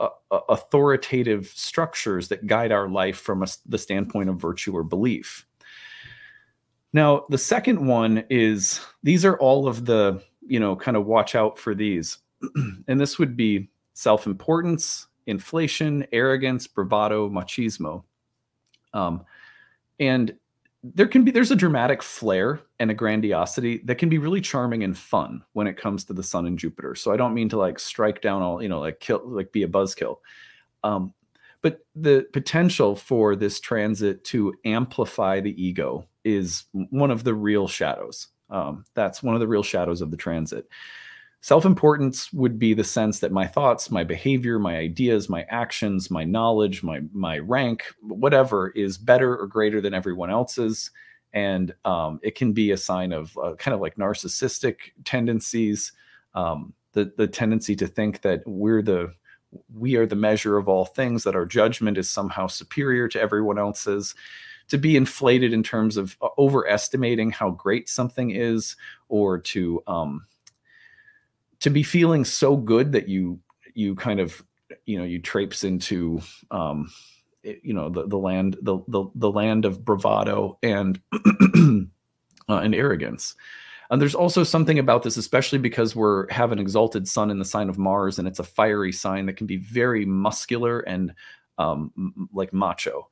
uh, 0.02 0.10
uh 0.32 0.40
authoritative 0.50 1.48
structures 1.48 2.28
that 2.28 2.46
guide 2.46 2.74
our 2.74 2.90
life 2.90 3.18
from 3.18 3.42
a, 3.42 3.48
the 3.68 3.78
standpoint 3.78 4.30
of 4.30 4.36
virtue 4.36 4.76
or 4.76 4.84
belief 4.84 5.46
now 6.92 7.24
the 7.30 7.38
second 7.38 7.88
one 7.88 8.26
is 8.30 8.82
these 9.02 9.24
are 9.24 9.38
all 9.38 9.70
of 9.70 9.86
the 9.86 10.22
you 10.46 10.60
know 10.60 10.76
kind 10.76 10.98
of 10.98 11.06
watch 11.06 11.36
out 11.36 11.58
for 11.58 11.74
these 11.74 12.18
and 12.90 13.00
this 13.00 13.18
would 13.18 13.38
be 13.38 13.70
self-importance, 13.96 15.08
inflation, 15.26 16.06
arrogance, 16.12 16.68
bravado, 16.68 17.28
machismo. 17.30 18.04
Um, 18.94 19.26
and 20.00 20.36
there 20.84 21.08
can 21.08 21.24
be 21.24 21.32
there's 21.32 21.50
a 21.50 21.56
dramatic 21.56 22.04
flair 22.04 22.60
and 22.80 22.92
a 22.92 22.94
grandiosity 22.94 23.82
that 23.86 23.96
can 23.96 24.08
be 24.08 24.20
really 24.20 24.42
charming 24.42 24.84
and 24.84 24.96
fun 24.96 25.42
when 25.54 25.66
it 25.66 25.78
comes 25.78 26.04
to 26.06 26.14
the 26.14 26.22
sun 26.22 26.46
and 26.46 26.60
Jupiter. 26.60 26.94
So 26.94 27.12
I 27.12 27.18
don't 27.18 27.34
mean 27.34 27.50
to 27.50 27.58
like 27.58 27.80
strike 27.80 28.22
down 28.22 28.44
all, 28.44 28.62
you 28.62 28.70
know, 28.70 28.80
like 28.80 29.00
kill 29.00 29.22
like 29.26 29.52
be 29.52 29.64
a 29.64 29.68
buzzkill. 29.68 30.18
Um, 30.84 31.14
but 31.64 31.80
the 31.96 32.28
potential 32.32 32.96
for 32.96 33.36
this 33.36 33.60
transit 33.60 34.24
to 34.26 34.54
amplify 34.66 35.40
the 35.40 35.60
ego 35.62 36.08
is 36.24 36.66
one 36.74 37.10
of 37.10 37.24
the 37.24 37.34
real 37.34 37.68
shadows. 37.68 38.28
Um, 38.52 38.86
that's 38.94 39.24
one 39.24 39.34
of 39.34 39.40
the 39.40 39.48
real 39.48 39.64
shadows 39.64 40.02
of 40.02 40.12
the 40.12 40.18
transit. 40.18 40.68
Self 41.46 41.64
importance 41.64 42.34
would 42.34 42.58
be 42.58 42.74
the 42.74 42.84
sense 42.84 43.20
that 43.20 43.32
my 43.32 43.46
thoughts, 43.46 43.92
my 43.92 44.04
behavior, 44.04 44.58
my 44.58 44.78
ideas, 44.78 45.30
my 45.30 45.46
actions, 45.48 46.10
my 46.10 46.24
knowledge, 46.24 46.82
my, 46.82 47.02
my 47.14 47.38
rank, 47.38 47.84
whatever 48.02 48.70
is 48.70 48.98
better 48.98 49.38
or 49.38 49.46
greater 49.46 49.80
than 49.80 49.94
everyone 49.94 50.32
else's. 50.32 50.90
And 51.34 51.76
um, 51.86 52.20
it 52.24 52.34
can 52.34 52.52
be 52.54 52.72
a 52.72 52.78
sign 52.78 53.12
of 53.12 53.38
uh, 53.38 53.54
kind 53.60 53.76
of 53.76 53.80
like 53.80 53.96
narcissistic 53.96 54.78
tendencies, 55.04 55.94
um, 56.34 56.74
the, 56.94 57.14
the 57.16 57.28
tendency 57.28 57.76
to 57.76 57.86
think 57.86 58.22
that 58.22 58.42
we're 58.48 58.82
the 58.82 59.14
we 59.72 59.98
are 59.98 60.08
the 60.08 60.16
measure 60.16 60.58
of 60.58 60.68
all 60.68 60.86
things, 60.86 61.26
that 61.26 61.36
our 61.36 61.46
judgment 61.46 62.00
is 62.00 62.10
somehow 62.10 62.48
superior 62.48 63.08
to 63.10 63.22
everyone 63.22 63.60
else's 63.60 64.16
to 64.70 64.80
be 64.80 64.98
inflated 64.98 65.54
in 65.54 65.62
terms 65.62 65.96
of 65.96 66.18
uh, 66.24 66.30
overestimating 66.40 67.30
how 67.30 67.52
great 67.52 67.88
something 67.88 68.32
is 68.32 68.76
or 69.10 69.38
to 69.38 69.84
um, 69.86 70.26
to 71.66 71.72
be 71.72 71.82
feeling 71.82 72.24
so 72.24 72.56
good 72.56 72.92
that 72.92 73.10
you 73.10 73.40
you 73.74 73.96
kind 73.96 74.20
of 74.20 74.44
you 74.86 75.00
know 75.00 75.04
you 75.04 75.18
traipse 75.18 75.64
into 75.64 76.22
um 76.52 76.92
you 77.42 77.74
know 77.74 77.90
the 77.90 78.06
the 78.06 78.20
land 78.20 78.56
the 78.62 78.78
the, 78.88 79.06
the 79.16 79.32
land 79.32 79.66
of 79.66 79.84
bravado 79.84 80.60
and 80.62 81.02
uh, 82.48 82.58
and 82.58 82.76
arrogance. 82.76 83.34
And 83.90 84.00
there's 84.00 84.14
also 84.14 84.44
something 84.44 84.78
about 84.78 85.02
this 85.02 85.18
especially 85.18 85.58
because 85.58 85.96
we're 85.96 86.32
have 86.32 86.52
an 86.52 86.60
exalted 86.60 87.08
sun 87.08 87.32
in 87.32 87.40
the 87.40 87.46
sign 87.46 87.68
of 87.68 87.80
mars 87.80 88.20
and 88.20 88.28
it's 88.28 88.40
a 88.40 88.44
fiery 88.44 88.92
sign 88.92 89.26
that 89.26 89.38
can 89.38 89.48
be 89.48 89.58
very 89.58 90.06
muscular 90.06 90.82
and 90.82 91.16
um 91.58 92.30
like 92.32 92.54
macho. 92.54 93.10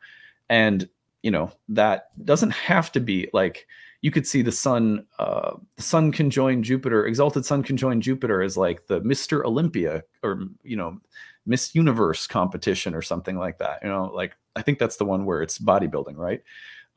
And 0.48 0.88
you 1.24 1.32
know 1.32 1.52
that 1.70 2.24
doesn't 2.24 2.52
have 2.52 2.92
to 2.92 3.00
be 3.00 3.32
like 3.34 3.66
you 4.04 4.12
could 4.12 4.28
see 4.28 4.42
the 4.44 4.52
sun 4.52 5.08
uh, 5.18 5.54
the 5.78 5.82
sun 5.82 6.12
conjoined 6.12 6.64
jupiter 6.64 7.08
exalted 7.08 7.44
sun 7.44 7.64
conjoined 7.64 8.04
jupiter 8.04 8.44
as 8.44 8.56
like 8.56 8.86
the 8.86 9.02
mr 9.02 9.44
olympia 9.44 10.04
or 10.22 10.44
you 10.62 10.76
know 10.76 11.00
miss 11.48 11.74
universe 11.74 12.28
competition 12.28 12.94
or 12.94 13.02
something 13.02 13.38
like 13.38 13.58
that 13.58 13.80
you 13.82 13.90
know 13.90 14.12
like 14.14 14.36
i 14.56 14.62
think 14.62 14.78
that's 14.78 14.98
the 14.98 15.06
one 15.06 15.26
where 15.26 15.42
it's 15.42 15.58
bodybuilding 15.58 16.16
right? 16.16 16.44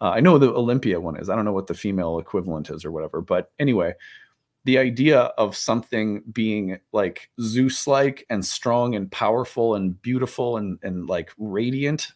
Uh, 0.00 0.10
i 0.10 0.20
know 0.20 0.36
the 0.36 0.52
olympia 0.52 1.00
one 1.00 1.16
is 1.16 1.30
i 1.30 1.34
don't 1.34 1.46
know 1.46 1.52
what 1.52 1.68
the 1.68 1.74
female 1.74 2.18
equivalent 2.18 2.68
is 2.68 2.84
or 2.84 2.92
whatever 2.92 3.22
but 3.22 3.50
anyway 3.58 3.94
the 4.64 4.76
idea 4.76 5.20
of 5.38 5.56
something 5.56 6.22
being 6.32 6.78
like 6.92 7.30
zeus 7.40 7.86
like 7.86 8.26
and 8.28 8.44
strong 8.44 8.96
and 8.96 9.10
powerful 9.12 9.76
and 9.76 10.02
beautiful 10.02 10.56
and 10.56 10.78
and 10.82 11.08
like 11.08 11.30
radiant 11.38 12.12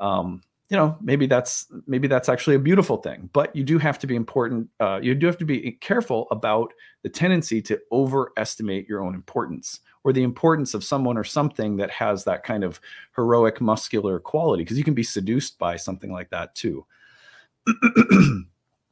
um 0.00 0.40
you 0.74 0.80
know 0.80 0.98
maybe 1.00 1.28
that's 1.28 1.66
maybe 1.86 2.08
that's 2.08 2.28
actually 2.28 2.56
a 2.56 2.58
beautiful 2.58 2.96
thing 2.96 3.30
but 3.32 3.54
you 3.54 3.62
do 3.62 3.78
have 3.78 3.96
to 3.96 4.08
be 4.08 4.16
important 4.16 4.68
uh, 4.80 4.98
you 5.00 5.14
do 5.14 5.24
have 5.24 5.38
to 5.38 5.44
be 5.44 5.70
careful 5.80 6.26
about 6.32 6.74
the 7.04 7.08
tendency 7.08 7.62
to 7.62 7.78
overestimate 7.92 8.88
your 8.88 9.00
own 9.00 9.14
importance 9.14 9.78
or 10.02 10.12
the 10.12 10.24
importance 10.24 10.74
of 10.74 10.82
someone 10.82 11.16
or 11.16 11.22
something 11.22 11.76
that 11.76 11.92
has 11.92 12.24
that 12.24 12.42
kind 12.42 12.64
of 12.64 12.80
heroic 13.14 13.60
muscular 13.60 14.18
quality 14.18 14.64
because 14.64 14.76
you 14.76 14.82
can 14.82 14.94
be 14.94 15.04
seduced 15.04 15.60
by 15.60 15.76
something 15.76 16.10
like 16.12 16.28
that 16.30 16.52
too. 16.56 16.84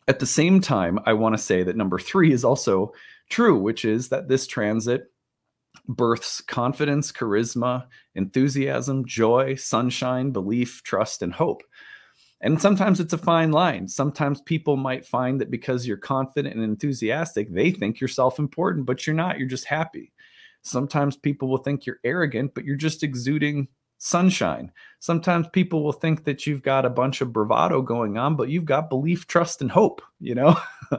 At 0.08 0.20
the 0.20 0.26
same 0.26 0.60
time 0.60 1.00
i 1.04 1.12
want 1.12 1.34
to 1.36 1.42
say 1.42 1.64
that 1.64 1.76
number 1.76 1.98
three 1.98 2.32
is 2.32 2.44
also 2.44 2.92
true 3.28 3.58
which 3.58 3.84
is 3.84 4.08
that 4.10 4.28
this 4.28 4.46
transit 4.46 5.11
births 5.88 6.40
confidence, 6.40 7.12
charisma, 7.12 7.86
enthusiasm, 8.14 9.04
joy, 9.06 9.54
sunshine, 9.54 10.30
belief, 10.30 10.82
trust, 10.84 11.22
and 11.22 11.32
hope. 11.32 11.62
And 12.40 12.60
sometimes 12.60 12.98
it's 12.98 13.12
a 13.12 13.18
fine 13.18 13.52
line. 13.52 13.86
Sometimes 13.86 14.40
people 14.40 14.76
might 14.76 15.06
find 15.06 15.40
that 15.40 15.50
because 15.50 15.86
you're 15.86 15.96
confident 15.96 16.54
and 16.54 16.64
enthusiastic, 16.64 17.52
they 17.52 17.70
think 17.70 18.00
you're 18.00 18.08
self 18.08 18.38
important, 18.38 18.84
but 18.84 19.06
you're 19.06 19.14
not. 19.14 19.38
You're 19.38 19.48
just 19.48 19.66
happy. 19.66 20.12
Sometimes 20.62 21.16
people 21.16 21.48
will 21.48 21.58
think 21.58 21.86
you're 21.86 22.00
arrogant, 22.04 22.54
but 22.54 22.64
you're 22.64 22.76
just 22.76 23.02
exuding 23.02 23.68
sunshine. 23.98 24.72
Sometimes 24.98 25.46
people 25.52 25.84
will 25.84 25.92
think 25.92 26.24
that 26.24 26.44
you've 26.44 26.62
got 26.62 26.84
a 26.84 26.90
bunch 26.90 27.20
of 27.20 27.32
bravado 27.32 27.80
going 27.80 28.18
on, 28.18 28.34
but 28.34 28.48
you've 28.48 28.64
got 28.64 28.90
belief, 28.90 29.28
trust, 29.28 29.62
and 29.62 29.70
hope, 29.70 30.02
you 30.18 30.34
know? 30.34 30.56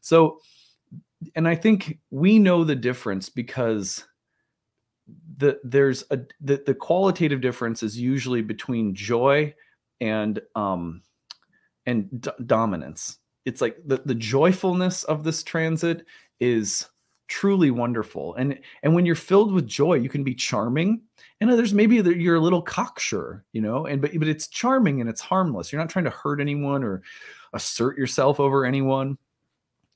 so, 0.00 0.40
and 1.34 1.46
I 1.46 1.54
think 1.54 1.98
we 2.10 2.38
know 2.38 2.64
the 2.64 2.76
difference 2.76 3.28
because 3.28 4.06
the 5.38 5.58
there's 5.64 6.04
a 6.10 6.18
the, 6.40 6.62
the 6.64 6.74
qualitative 6.74 7.40
difference 7.40 7.82
is 7.82 7.98
usually 7.98 8.42
between 8.42 8.94
joy 8.94 9.54
and 10.00 10.40
um 10.54 11.02
and 11.86 12.20
d- 12.20 12.30
dominance. 12.44 13.18
It's 13.44 13.60
like 13.60 13.78
the, 13.86 14.02
the 14.04 14.14
joyfulness 14.14 15.04
of 15.04 15.24
this 15.24 15.42
transit 15.42 16.04
is 16.40 16.86
truly 17.28 17.70
wonderful. 17.70 18.34
And 18.34 18.58
and 18.82 18.94
when 18.94 19.06
you're 19.06 19.14
filled 19.14 19.52
with 19.52 19.66
joy 19.66 19.94
you 19.94 20.08
can 20.08 20.24
be 20.24 20.34
charming. 20.34 21.02
And 21.40 21.50
there's 21.50 21.74
maybe 21.74 21.96
you're 21.96 22.36
a 22.36 22.40
little 22.40 22.62
cocksure 22.62 23.44
you 23.52 23.60
know 23.60 23.86
and 23.86 24.02
but 24.02 24.10
but 24.18 24.28
it's 24.28 24.48
charming 24.48 25.00
and 25.00 25.08
it's 25.08 25.20
harmless. 25.20 25.72
You're 25.72 25.80
not 25.80 25.90
trying 25.90 26.06
to 26.06 26.10
hurt 26.10 26.40
anyone 26.40 26.84
or 26.84 27.02
assert 27.52 27.96
yourself 27.96 28.40
over 28.40 28.64
anyone. 28.64 29.18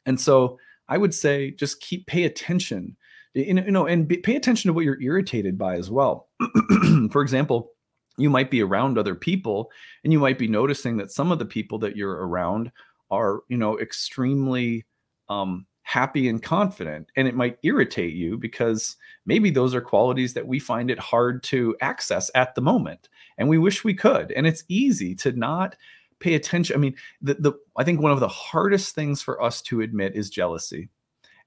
And 0.07 0.21
so 0.21 0.59
i 0.89 0.99
would 0.99 1.15
say 1.15 1.53
just 1.53 1.81
keep 1.81 2.07
pay 2.07 2.25
attention 2.25 2.97
you 3.35 3.55
know 3.55 3.87
and 3.87 4.09
be, 4.09 4.17
pay 4.19 4.37
attention 4.37 4.69
to 4.69 4.73
what 4.73 4.85
you're 4.85 5.01
irritated 5.01 5.57
by 5.57 5.77
as 5.77 5.91
well 5.91 6.29
for 7.11 7.23
example 7.23 7.71
you 8.19 8.29
might 8.29 8.51
be 8.51 8.63
around 8.63 8.99
other 8.99 9.15
people 9.15 9.71
and 10.05 10.13
you 10.13 10.19
might 10.19 10.39
be 10.39 10.49
noticing 10.49 10.97
that 10.99 11.11
some 11.11 11.33
of 11.33 11.39
the 11.39 11.47
people 11.47 11.79
that 11.79 11.97
you're 11.97 12.27
around 12.27 12.71
are 13.11 13.41
you 13.49 13.57
know 13.57 13.79
extremely 13.79 14.85
um, 15.29 15.67
happy 15.83 16.29
and 16.29 16.43
confident. 16.43 17.11
And 17.17 17.29
it 17.29 17.35
might 17.35 17.59
irritate 17.63 18.15
you 18.15 18.39
because 18.39 18.97
maybe 19.27 19.51
those 19.51 19.75
are 19.75 19.81
qualities 19.81 20.35
that 20.35 20.47
we 20.47 20.59
find 20.59 20.91
it 20.91 20.99
hard 20.99 21.43
to 21.45 21.77
access 21.81 22.31
at 22.35 22.55
the 22.55 22.61
moment. 22.61 23.09
And 23.39 23.49
we 23.49 23.59
wish 23.59 23.85
we 23.85 23.95
could. 23.95 24.33
And 24.33 24.47
it's 24.47 24.65
easy 24.69 25.15
to 25.17 25.33
not 25.33 25.77
pay 26.21 26.35
attention. 26.35 26.77
I 26.77 26.79
mean, 26.79 26.95
the, 27.21 27.35
the 27.35 27.53
I 27.77 27.85
think 27.85 28.01
one 28.01 28.13
of 28.13 28.21
the 28.21 28.29
hardest 28.29 28.95
things 28.95 29.23
for 29.23 29.43
us 29.43 29.61
to 29.63 29.81
admit 29.81 30.15
is 30.15 30.31
jealousy 30.31 30.89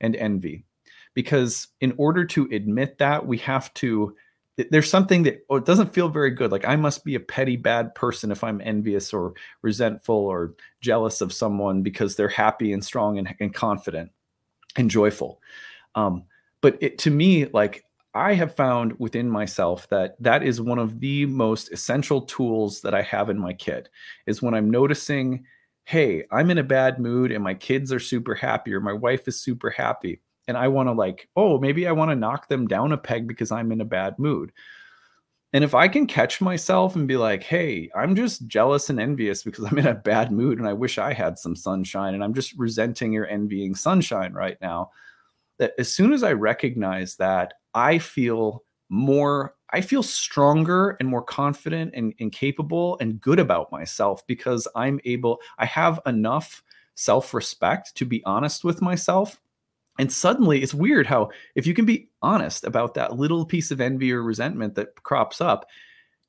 and 0.01 0.15
envy. 0.15 0.65
Because 1.15 1.69
in 1.81 1.95
order 1.97 2.25
to 2.25 2.47
admit 2.51 2.99
that, 2.99 3.25
we 3.25 3.39
have 3.39 3.73
to 3.75 4.15
there's 4.71 4.89
something 4.89 5.23
that 5.23 5.45
oh, 5.49 5.57
it 5.57 5.65
doesn't 5.65 5.93
feel 5.93 6.07
very 6.07 6.31
good. 6.31 6.51
Like 6.51 6.65
I 6.65 6.75
must 6.75 7.03
be 7.03 7.15
a 7.15 7.19
petty 7.19 7.57
bad 7.57 7.93
person 7.93 8.31
if 8.31 8.43
I'm 8.43 8.61
envious 8.61 9.13
or 9.13 9.33
resentful 9.61 10.15
or 10.15 10.53
jealous 10.81 11.21
of 11.21 11.33
someone 11.33 11.81
because 11.81 12.15
they're 12.15 12.29
happy 12.29 12.71
and 12.71 12.83
strong 12.83 13.17
and, 13.17 13.35
and 13.39 13.53
confident 13.53 14.11
and 14.77 14.89
joyful. 14.89 15.41
Um, 15.95 16.23
but 16.61 16.77
it, 16.81 16.97
to 16.99 17.11
me, 17.11 17.45
like 17.47 17.85
I 18.13 18.33
have 18.33 18.55
found 18.55 18.97
within 18.97 19.29
myself 19.29 19.89
that 19.89 20.15
that 20.21 20.41
is 20.41 20.61
one 20.61 20.79
of 20.79 21.01
the 21.01 21.25
most 21.25 21.71
essential 21.73 22.21
tools 22.21 22.81
that 22.81 22.93
I 22.93 23.01
have 23.01 23.29
in 23.29 23.37
my 23.37 23.51
kit 23.51 23.89
is 24.25 24.41
when 24.41 24.53
I'm 24.53 24.71
noticing, 24.71 25.45
hey, 25.83 26.23
I'm 26.31 26.49
in 26.49 26.57
a 26.57 26.63
bad 26.63 26.97
mood 26.97 27.33
and 27.33 27.43
my 27.43 27.55
kids 27.55 27.91
are 27.91 27.99
super 27.99 28.35
happy 28.35 28.73
or 28.73 28.79
my 28.79 28.93
wife 28.93 29.27
is 29.27 29.39
super 29.41 29.69
happy 29.69 30.21
and 30.47 30.57
I 30.57 30.67
want 30.67 30.87
to 30.87 30.93
like, 30.93 31.27
oh, 31.35 31.59
maybe 31.59 31.87
I 31.87 31.91
want 31.91 32.11
to 32.11 32.15
knock 32.15 32.47
them 32.47 32.67
down 32.67 32.91
a 32.91 32.97
peg 32.97 33.27
because 33.27 33.51
I'm 33.51 33.71
in 33.71 33.81
a 33.81 33.85
bad 33.85 34.19
mood. 34.19 34.51
And 35.53 35.63
if 35.63 35.73
I 35.73 35.87
can 35.87 36.05
catch 36.05 36.41
myself 36.41 36.95
and 36.95 37.07
be 37.07 37.15
like, 37.15 37.41
hey, 37.41 37.89
I'm 37.95 38.15
just 38.15 38.45
jealous 38.45 38.89
and 38.89 38.99
envious 38.99 39.43
because 39.43 39.63
I'm 39.65 39.77
in 39.77 39.87
a 39.87 39.95
bad 39.95 40.31
mood 40.31 40.59
and 40.59 40.67
I 40.67 40.73
wish 40.73 40.97
I 40.97 41.13
had 41.13 41.39
some 41.39 41.55
sunshine 41.55 42.13
and 42.13 42.23
I'm 42.23 42.33
just 42.33 42.53
resenting 42.57 43.15
or 43.15 43.25
envying 43.25 43.73
sunshine 43.73 44.33
right 44.33 44.57
now. 44.61 44.91
That 45.57 45.73
as 45.79 45.91
soon 45.91 46.11
as 46.11 46.23
I 46.23 46.33
recognize 46.33 47.15
that, 47.15 47.53
I 47.73 47.99
feel 47.99 48.63
more, 48.89 49.55
I 49.71 49.79
feel 49.79 50.03
stronger 50.03 50.97
and 50.99 51.07
more 51.07 51.23
confident 51.23 51.93
and, 51.95 52.13
and 52.19 52.33
capable 52.33 52.97
and 52.99 53.21
good 53.21 53.39
about 53.39 53.71
myself 53.71 54.27
because 54.27 54.67
I'm 54.75 54.99
able, 55.05 55.39
I 55.57 55.65
have 55.65 56.01
enough 56.05 56.61
self 56.95 57.33
respect 57.33 57.95
to 57.95 58.05
be 58.05 58.23
honest 58.25 58.63
with 58.63 58.81
myself 58.81 59.39
and 59.97 60.11
suddenly 60.11 60.61
it's 60.61 60.73
weird 60.73 61.07
how 61.07 61.29
if 61.55 61.65
you 61.65 61.73
can 61.73 61.85
be 61.85 62.09
honest 62.21 62.63
about 62.63 62.93
that 62.95 63.17
little 63.17 63.45
piece 63.45 63.71
of 63.71 63.81
envy 63.81 64.11
or 64.11 64.21
resentment 64.21 64.75
that 64.75 65.03
crops 65.03 65.41
up, 65.41 65.65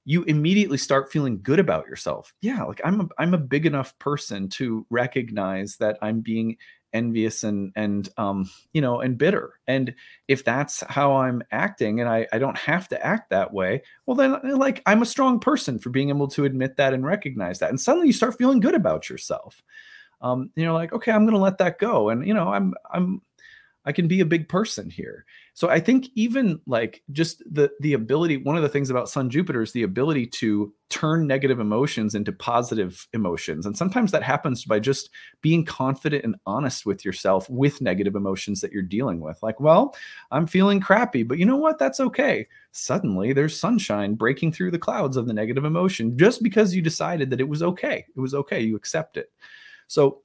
you 0.05 0.23
immediately 0.25 0.79
start 0.79 1.11
feeling 1.11 1.41
good 1.43 1.59
about 1.59 1.87
yourself. 1.87 2.33
Yeah, 2.41 2.63
like 2.63 2.81
I'm 2.85 3.01
a, 3.01 3.09
I'm 3.19 3.35
a 3.35 3.39
big 3.39 3.67
enough 3.67 3.99
person 3.99 4.49
to 4.51 4.87
recognize 4.89 5.77
that 5.79 5.99
I'm 6.01 6.21
being 6.21 6.57
envious 6.93 7.45
and 7.45 7.73
and 7.77 8.09
um 8.17 8.49
you 8.73 8.81
know 8.81 9.01
and 9.01 9.19
bitter. 9.19 9.55
And 9.67 9.95
if 10.29 10.45
that's 10.45 10.83
how 10.89 11.17
i'm 11.17 11.43
acting 11.51 12.01
and 12.01 12.09
i 12.09 12.27
i 12.33 12.39
don't 12.39 12.57
have 12.57 12.89
to 12.89 13.07
act 13.07 13.31
that 13.31 13.53
way 13.53 13.83
well 14.07 14.17
then 14.17 14.59
like 14.59 14.83
i'm 14.87 15.03
a 15.03 15.07
strong 15.07 15.39
person 15.39 15.79
for 15.79 15.91
being 15.91 16.09
able 16.09 16.29
to 16.29 16.45
admit 16.45 16.77
that 16.77 16.95
and 16.95 17.05
recognize 17.05 17.59
that. 17.59 17.71
And 17.71 17.81
suddenly 17.81 18.07
you 18.07 18.13
start 18.13 18.39
feeling 18.39 18.61
good 18.61 18.75
about 18.75 19.11
yourself. 19.11 19.63
Um 20.23 20.51
you 20.57 20.65
know 20.65 20.75
like 20.75 20.93
okay 20.93 21.13
i'm 21.13 21.27
gonna 21.27 21.39
let 21.39 21.59
that 21.59 21.79
go. 21.79 22.09
And 22.09 22.27
you 22.27 22.33
know 22.33 22.49
i'm 22.49 22.73
i'm 22.91 23.21
I 23.87 23.93
can 23.93 24.09
be 24.09 24.21
a 24.21 24.27
big 24.27 24.49
person 24.49 24.91
here. 24.91 25.25
So 25.55 25.71
I 25.71 25.79
think 25.79 26.09
even 26.17 26.61
like 26.67 27.03
just 27.13 27.43
the 27.51 27.71
the 27.81 27.93
ability 27.93 28.39
one 28.39 28.57
of 28.57 28.63
the 28.63 28.69
things 28.69 28.91
about 28.91 29.09
Sun 29.09 29.31
Jupiter 29.31 29.63
is 29.63 29.71
the 29.71 29.85
ability 29.85 30.27
to 30.27 30.75
turn 30.89 31.27
negative 31.27 31.61
emotions 31.61 32.17
into 32.17 32.33
positive 32.33 33.07
emotions. 33.13 33.65
And 33.65 33.77
sometimes 33.77 34.11
that 34.11 34.25
happens 34.25 34.65
by 34.65 34.81
just 34.81 35.11
being 35.41 35.65
confident 35.65 36.25
and 36.25 36.35
honest 36.47 36.85
with 36.85 37.05
yourself 37.05 37.49
with 37.49 37.81
negative 37.81 38.17
emotions 38.17 38.61
that 38.61 38.73
you're 38.73 38.83
dealing 38.83 39.21
with. 39.21 39.41
Like, 39.43 39.61
well, 39.61 39.95
I'm 40.33 40.47
feeling 40.49 40.81
crappy, 40.81 41.23
but 41.23 41.39
you 41.39 41.47
know 41.47 41.57
what? 41.57 41.79
That's 41.79 42.01
okay. 42.01 42.47
Suddenly 42.73 43.33
there's 43.33 43.59
sunshine 43.59 44.15
breaking 44.15 44.53
through 44.53 44.73
the 44.73 44.79
clouds 44.79 45.17
of 45.17 45.29
the 45.29 45.33
negative 45.33 45.65
emotion 45.65 46.19
just 46.19 46.43
because 46.43 46.75
you 46.75 46.83
decided 46.83 47.31
that 47.31 47.41
it 47.41 47.49
was 47.49 47.63
okay. 47.63 48.05
It 48.17 48.21
was 48.21 48.35
okay. 48.35 48.61
You 48.61 48.75
accept 48.75 49.17
it. 49.17 49.31
So 49.87 50.23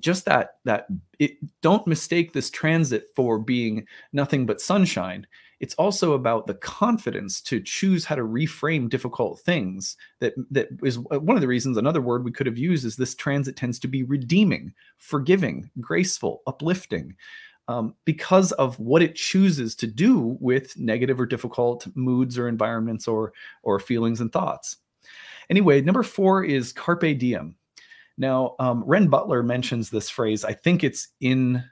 just 0.00 0.24
that 0.24 0.56
that 0.64 0.86
it, 1.18 1.32
don't 1.62 1.86
mistake 1.86 2.32
this 2.32 2.50
transit 2.50 3.06
for 3.14 3.38
being 3.38 3.86
nothing 4.12 4.46
but 4.46 4.60
sunshine. 4.60 5.26
It's 5.60 5.74
also 5.76 6.12
about 6.12 6.46
the 6.46 6.54
confidence 6.54 7.40
to 7.42 7.60
choose 7.60 8.04
how 8.04 8.16
to 8.16 8.22
reframe 8.22 8.90
difficult 8.90 9.40
things 9.40 9.96
that 10.20 10.34
that 10.50 10.68
is 10.82 10.98
one 10.98 11.36
of 11.36 11.40
the 11.40 11.48
reasons 11.48 11.76
another 11.76 12.02
word 12.02 12.24
we 12.24 12.32
could 12.32 12.46
have 12.46 12.58
used 12.58 12.84
is 12.84 12.96
this 12.96 13.14
transit 13.14 13.56
tends 13.56 13.78
to 13.78 13.88
be 13.88 14.02
redeeming 14.02 14.74
forgiving 14.98 15.70
graceful 15.80 16.42
uplifting 16.46 17.14
um, 17.68 17.94
because 18.04 18.52
of 18.52 18.78
what 18.78 19.02
it 19.02 19.14
chooses 19.14 19.74
to 19.76 19.86
do 19.86 20.36
with 20.38 20.76
negative 20.76 21.18
or 21.18 21.24
difficult 21.24 21.86
moods 21.94 22.36
or 22.36 22.48
environments 22.48 23.08
or 23.08 23.32
or 23.62 23.78
feelings 23.78 24.20
and 24.20 24.32
thoughts. 24.32 24.76
Anyway 25.48 25.80
number 25.80 26.02
four 26.02 26.44
is 26.44 26.72
carpe 26.72 27.16
diem 27.16 27.56
now, 28.16 28.54
um, 28.58 28.84
Renn 28.84 29.10
Butler 29.10 29.42
mentions 29.42 29.90
this 29.90 30.08
phrase. 30.08 30.44
I 30.44 30.52
think 30.52 30.84
it's 30.84 31.08
in, 31.20 31.62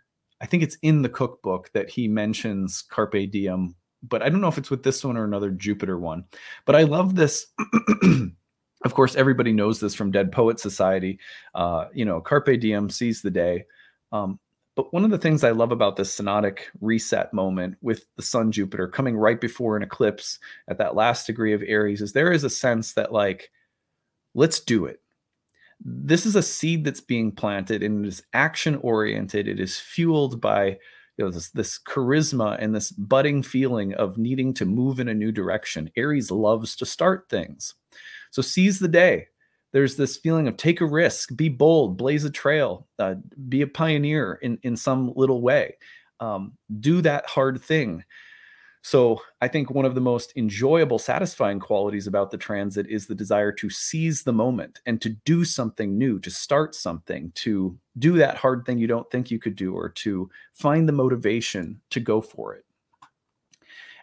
I 0.40 0.46
think 0.46 0.62
it's 0.62 0.76
in 0.82 1.02
the 1.02 1.08
cookbook 1.08 1.70
that 1.72 1.88
he 1.88 2.08
mentions 2.08 2.82
carpe 2.82 3.30
diem, 3.30 3.76
but 4.02 4.22
I 4.22 4.28
don't 4.28 4.40
know 4.40 4.48
if 4.48 4.58
it's 4.58 4.70
with 4.70 4.82
this 4.82 5.04
one 5.04 5.16
or 5.16 5.24
another 5.24 5.50
Jupiter 5.50 5.98
one. 5.98 6.24
But 6.64 6.74
I 6.74 6.82
love 6.82 7.14
this. 7.14 7.46
of 8.84 8.94
course, 8.94 9.14
everybody 9.14 9.52
knows 9.52 9.78
this 9.78 9.94
from 9.94 10.10
Dead 10.10 10.32
Poet 10.32 10.58
Society. 10.58 11.20
Uh, 11.54 11.86
you 11.92 12.04
know, 12.04 12.20
carpe 12.20 12.58
diem, 12.60 12.90
seize 12.90 13.22
the 13.22 13.30
day. 13.30 13.64
Um, 14.10 14.40
but 14.74 14.92
one 14.92 15.04
of 15.04 15.10
the 15.10 15.18
things 15.18 15.44
I 15.44 15.50
love 15.50 15.70
about 15.70 15.96
this 15.96 16.18
synodic 16.18 16.60
reset 16.80 17.32
moment 17.32 17.76
with 17.82 18.06
the 18.16 18.22
Sun 18.22 18.52
Jupiter 18.52 18.88
coming 18.88 19.16
right 19.16 19.40
before 19.40 19.76
an 19.76 19.82
eclipse 19.82 20.38
at 20.66 20.78
that 20.78 20.96
last 20.96 21.26
degree 21.26 21.52
of 21.52 21.62
Aries 21.64 22.00
is 22.00 22.12
there 22.12 22.32
is 22.32 22.42
a 22.42 22.50
sense 22.50 22.94
that 22.94 23.12
like, 23.12 23.50
let's 24.34 24.60
do 24.60 24.86
it 24.86 25.01
this 25.84 26.26
is 26.26 26.36
a 26.36 26.42
seed 26.42 26.84
that's 26.84 27.00
being 27.00 27.32
planted 27.32 27.82
and 27.82 28.04
it 28.04 28.08
is 28.08 28.22
action 28.32 28.76
oriented. 28.76 29.48
It 29.48 29.60
is 29.60 29.78
fueled 29.78 30.40
by 30.40 30.78
you 31.18 31.24
know 31.24 31.30
this, 31.30 31.50
this 31.50 31.78
charisma 31.78 32.56
and 32.58 32.74
this 32.74 32.90
budding 32.90 33.42
feeling 33.42 33.92
of 33.94 34.16
needing 34.16 34.54
to 34.54 34.64
move 34.64 35.00
in 35.00 35.08
a 35.08 35.14
new 35.14 35.32
direction. 35.32 35.90
Aries 35.96 36.30
loves 36.30 36.76
to 36.76 36.86
start 36.86 37.28
things. 37.28 37.74
So 38.30 38.42
seize 38.42 38.78
the 38.78 38.88
day. 38.88 39.28
There's 39.72 39.96
this 39.96 40.16
feeling 40.16 40.48
of 40.48 40.56
take 40.56 40.80
a 40.80 40.86
risk 40.86 41.34
be 41.34 41.48
bold 41.48 41.96
blaze 41.96 42.24
a 42.24 42.30
trail 42.30 42.86
uh, 42.98 43.14
be 43.48 43.62
a 43.62 43.66
pioneer 43.66 44.38
in 44.42 44.58
in 44.62 44.76
some 44.76 45.12
little 45.16 45.42
way. 45.42 45.76
Um, 46.20 46.52
do 46.80 47.00
that 47.02 47.26
hard 47.26 47.60
thing 47.60 48.04
so 48.82 49.22
I 49.40 49.46
think 49.46 49.70
one 49.70 49.84
of 49.84 49.94
the 49.94 50.00
most 50.00 50.32
enjoyable, 50.36 50.98
satisfying 50.98 51.60
qualities 51.60 52.08
about 52.08 52.32
the 52.32 52.36
transit 52.36 52.88
is 52.88 53.06
the 53.06 53.14
desire 53.14 53.52
to 53.52 53.70
seize 53.70 54.24
the 54.24 54.32
moment 54.32 54.80
and 54.86 55.00
to 55.02 55.10
do 55.24 55.44
something 55.44 55.96
new, 55.96 56.18
to 56.18 56.30
start 56.30 56.74
something, 56.74 57.30
to 57.36 57.78
do 58.00 58.14
that 58.14 58.36
hard 58.36 58.66
thing 58.66 58.78
you 58.78 58.88
don't 58.88 59.08
think 59.10 59.30
you 59.30 59.38
could 59.38 59.54
do, 59.54 59.72
or 59.72 59.88
to 59.88 60.28
find 60.52 60.88
the 60.88 60.92
motivation 60.92 61.80
to 61.90 62.00
go 62.00 62.20
for 62.20 62.54
it. 62.54 62.64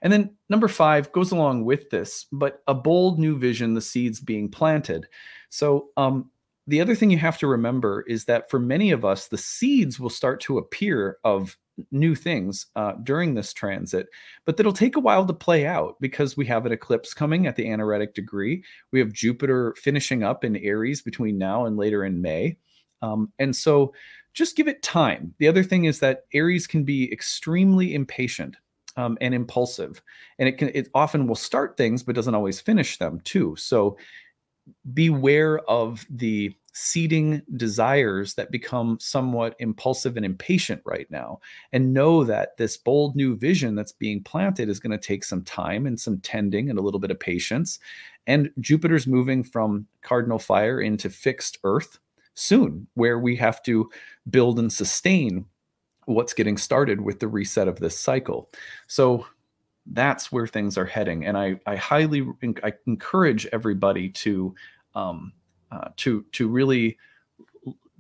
And 0.02 0.14
then 0.14 0.36
number 0.48 0.70
five 0.70 1.12
goes 1.12 1.34
along 1.34 1.66
with 1.66 1.90
this, 1.90 2.26
but 2.32 2.64
a 2.68 2.74
bold 2.74 3.20
new 3.20 3.38
vision, 3.38 3.74
the 3.74 3.82
seeds 3.82 4.22
being 4.22 4.50
planted. 4.50 5.08
So 5.50 5.90
um, 5.98 6.32
the 6.68 6.80
other 6.80 6.96
thing 6.96 7.12
you 7.12 7.18
have 7.18 7.38
to 7.40 7.48
remember 7.48 8.04
is 8.08 8.24
that 8.26 8.50
for 8.50 8.60
many 8.60 8.92
of 8.92 9.04
us, 9.04 9.28
the 9.28 9.38
seeds 9.38 10.00
will 10.00 10.10
start 10.10 10.40
to 10.42 10.58
appear 10.58 11.18
of 11.26 11.58
new 11.92 12.16
things 12.16 12.68
uh, 12.76 12.94
during 13.04 13.34
this 13.34 13.54
transit, 13.54 14.08
but 14.46 14.58
that'll 14.58 14.74
take 14.74 14.96
a 14.96 15.00
while 15.02 15.26
to 15.26 15.34
play 15.34 15.66
out 15.66 15.96
because 16.00 16.38
we 16.38 16.46
have 16.46 16.66
an 16.66 16.72
eclipse 16.72 17.14
coming 17.14 17.48
at 17.48 17.56
the 17.56 17.70
anaretic 17.70 18.14
degree. 18.14 18.64
We 18.92 19.00
have 19.00 19.14
Jupiter 19.14 19.76
finishing 19.78 20.24
up 20.24 20.44
in 20.44 20.58
Aries 20.58 21.02
between 21.02 21.38
now 21.38 21.66
and 21.66 21.78
later 21.78 22.06
in 22.06 22.22
May. 22.22 22.58
Um, 23.02 23.32
and 23.40 23.56
so 23.56 23.94
just 24.34 24.56
give 24.56 24.68
it 24.68 24.82
time. 24.84 25.34
The 25.38 25.48
other 25.48 25.64
thing 25.64 25.86
is 25.86 26.00
that 26.00 26.26
Aries 26.34 26.68
can 26.68 26.84
be 26.84 27.12
extremely 27.12 27.94
impatient. 27.94 28.56
Um, 28.98 29.18
and 29.22 29.34
impulsive, 29.34 30.02
and 30.40 30.50
it 30.50 30.58
can 30.58 30.72
it 30.74 30.90
often 30.94 31.26
will 31.26 31.36
start 31.36 31.78
things 31.78 32.04
but 32.04 32.16
doesn't 32.16 32.36
always 32.36 32.60
finish 32.60 32.98
them 32.98 33.22
too. 33.24 33.56
So 33.56 33.98
beware 34.94 35.60
of 35.70 36.06
the 36.10 36.54
seeding 36.74 37.42
desires 37.56 38.36
that 38.36 38.52
become 38.52 38.98
somewhat 39.00 39.56
impulsive 39.60 40.18
and 40.18 40.26
impatient 40.26 40.82
right 40.86 41.10
now 41.10 41.40
and 41.72 41.94
know 41.94 42.24
that 42.24 42.58
this 42.58 42.78
bold 42.78 43.16
new 43.16 43.36
vision 43.36 43.76
that's 43.76 43.92
being 43.92 44.24
planted 44.24 44.70
is 44.70 44.80
going 44.80 44.92
to 44.92 44.98
take 44.98 45.24
some 45.24 45.44
time 45.44 45.86
and 45.86 46.00
some 46.00 46.20
tending 46.20 46.70
and 46.70 46.78
a 46.78 46.82
little 46.82 47.00
bit 47.00 47.12
of 47.12 47.20
patience 47.20 47.80
and 48.28 48.50
jupiter's 48.60 49.08
moving 49.08 49.44
from 49.44 49.86
cardinal 50.02 50.40
fire 50.40 50.82
into 50.82 51.10
fixed 51.10 51.58
earth 51.64 52.00
soon 52.36 52.88
where 52.94 53.20
we 53.20 53.36
have 53.36 53.62
to 53.64 53.90
build 54.30 54.60
and 54.60 54.72
sustain 54.72 55.46
what's 56.06 56.34
getting 56.34 56.58
started 56.58 57.02
with 57.02 57.20
the 57.20 57.28
reset 57.28 57.68
of 57.68 57.80
this 57.80 57.98
cycle. 57.98 58.50
So 58.88 59.26
that's 59.92 60.32
where 60.32 60.48
things 60.48 60.78
are 60.78 60.86
heading 60.86 61.26
and 61.26 61.36
i 61.36 61.60
i 61.66 61.76
highly 61.76 62.28
I 62.64 62.74
encourage 62.86 63.48
everybody 63.48 64.10
to 64.10 64.54
um, 64.94 65.34
uh, 65.72 65.90
to 65.98 66.26
to 66.32 66.48
really 66.48 66.98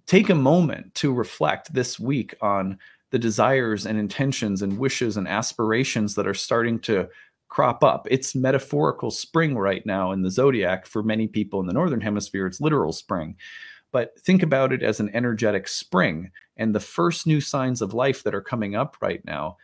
take 0.06 0.30
a 0.30 0.36
moment 0.36 0.94
to 0.96 1.14
reflect 1.14 1.74
this 1.74 2.00
week 2.00 2.34
on 2.42 2.78
the 3.12 3.20
desires 3.20 3.86
and 3.86 4.00
intentions 4.00 4.62
and 4.62 4.80
wishes 4.80 5.18
and 5.18 5.28
aspirations 5.28 6.16
that 6.16 6.28
are 6.28 6.34
starting 6.34 6.80
to 6.80 7.08
crop 7.48 7.84
up. 7.84 8.08
It's 8.10 8.36
metaphorical 8.36 9.12
spring 9.12 9.58
right 9.58 9.86
now 9.86 10.12
in 10.12 10.22
the 10.22 10.32
zodiac. 10.32 10.86
For 10.86 11.04
many 11.04 11.28
people 11.28 11.60
in 11.60 11.68
the 11.68 11.74
northern 11.74 12.02
hemisphere, 12.02 12.46
it's 12.46 12.62
literal 12.62 12.92
spring. 12.92 13.36
But 13.92 14.20
think 14.20 14.44
about 14.44 14.72
it 14.72 14.84
as 14.84 15.00
an 15.00 15.10
energetic 15.16 15.68
spring 15.68 16.32
and 16.58 16.76
the 16.76 16.80
first 16.80 17.26
new 17.26 17.42
signs 17.42 17.82
of 17.82 17.94
life 17.94 18.24
that 18.24 18.36
are 18.36 18.42
coming 18.42 18.76
up 18.76 18.98
right 19.02 19.24
now. 19.26 19.58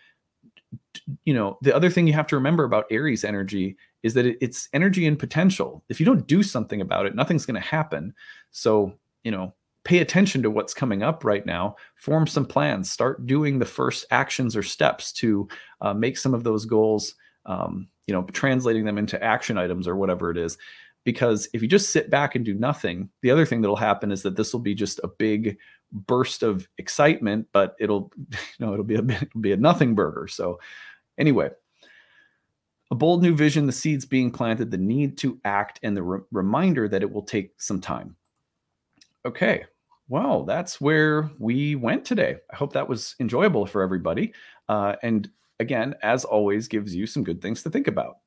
You 1.26 1.36
know, 1.36 1.60
the 1.62 1.76
other 1.76 1.92
thing 1.92 2.08
you 2.08 2.14
have 2.14 2.28
to 2.28 2.36
remember 2.36 2.64
about 2.64 2.86
Aries 2.90 3.24
energy 3.24 3.78
is 4.06 4.14
that 4.14 4.28
it's 4.40 4.70
energy 4.72 5.08
and 5.08 5.18
potential. 5.18 5.84
If 5.90 6.00
you 6.00 6.06
don't 6.06 6.28
do 6.28 6.44
something 6.44 6.80
about 6.80 7.08
it, 7.08 7.16
nothing's 7.16 7.46
going 7.46 7.60
to 7.60 7.68
happen. 7.68 8.14
So, 8.52 8.94
you 9.24 9.32
know, 9.32 9.56
pay 9.84 10.00
attention 10.00 10.44
to 10.44 10.52
what's 10.52 10.74
coming 10.74 11.02
up 11.02 11.24
right 11.24 11.46
now 11.46 11.76
form 11.96 12.28
some 12.28 12.46
plans 12.46 12.92
start 12.92 13.26
doing 13.26 13.60
the 13.60 13.66
first 13.66 14.06
actions 14.12 14.56
or 14.56 14.64
steps 14.64 15.14
to 15.14 15.48
uh, 15.82 15.94
make 15.94 16.18
some 16.18 16.34
of 16.34 16.44
those 16.44 16.66
goals 16.66 17.14
um, 17.46 17.88
you 18.08 18.14
know 18.14 18.24
translating 18.34 18.84
them 18.84 18.98
into 18.98 19.24
action 19.24 19.58
items 19.58 19.88
or 19.88 19.96
whatever 19.96 20.32
it 20.32 20.38
is 20.38 20.58
because 21.04 21.48
if 21.54 21.62
you 21.62 21.68
just 21.68 21.92
sit 21.92 22.10
back 22.10 22.34
and 22.34 22.44
do 22.44 22.56
nothing 22.56 23.10
the 23.22 23.30
other 23.30 23.46
thing 23.46 23.62
that'll 23.62 23.76
happen 23.76 24.12
is 24.12 24.24
that 24.24 24.36
this 24.36 24.52
will 24.52 24.60
be 24.60 24.74
just 24.74 25.00
a 25.04 25.08
big 25.08 25.56
burst 25.92 26.42
of 26.42 26.68
excitement 26.80 27.48
but 27.52 27.76
it'll 27.80 28.12
you 28.32 28.66
know 28.66 28.74
it'll 28.74 28.84
be 28.84 28.96
a 28.96 29.04
it'll 29.04 29.42
be 29.42 29.52
a 29.52 29.58
nothing 29.58 29.94
burger 29.94 30.28
so 30.28 30.60
anyway 31.20 31.48
a 32.96 32.98
bold 32.98 33.22
new 33.22 33.36
vision 33.36 33.66
the 33.66 33.72
seeds 33.72 34.06
being 34.06 34.32
planted 34.32 34.72
the 34.72 34.78
need 34.78 35.18
to 35.18 35.40
act 35.44 35.80
and 35.84 35.98
the 35.98 36.04
re- 36.04 36.22
reminder 36.32 36.88
that 36.88 37.02
it 37.02 37.12
will 37.12 37.24
take 37.24 37.52
some 37.58 37.82
time. 37.82 38.16
Okay 39.26 39.66
well 40.08 40.44
that's 40.44 40.80
where 40.80 41.30
we 41.40 41.76
went 41.76 42.06
today. 42.06 42.36
I 42.52 42.56
hope 42.56 42.74
that 42.74 42.88
was 42.88 43.16
enjoyable 43.20 43.66
for 43.66 43.82
everybody. 43.82 44.34
Uh, 44.70 44.96
and 45.04 45.30
again, 45.60 45.96
as 46.04 46.26
always, 46.26 46.68
gives 46.68 46.96
you 46.96 47.08
some 47.08 47.24
good 47.24 47.42
things 47.42 47.64
to 47.64 47.70
think 47.70 47.88
about. 47.88 48.18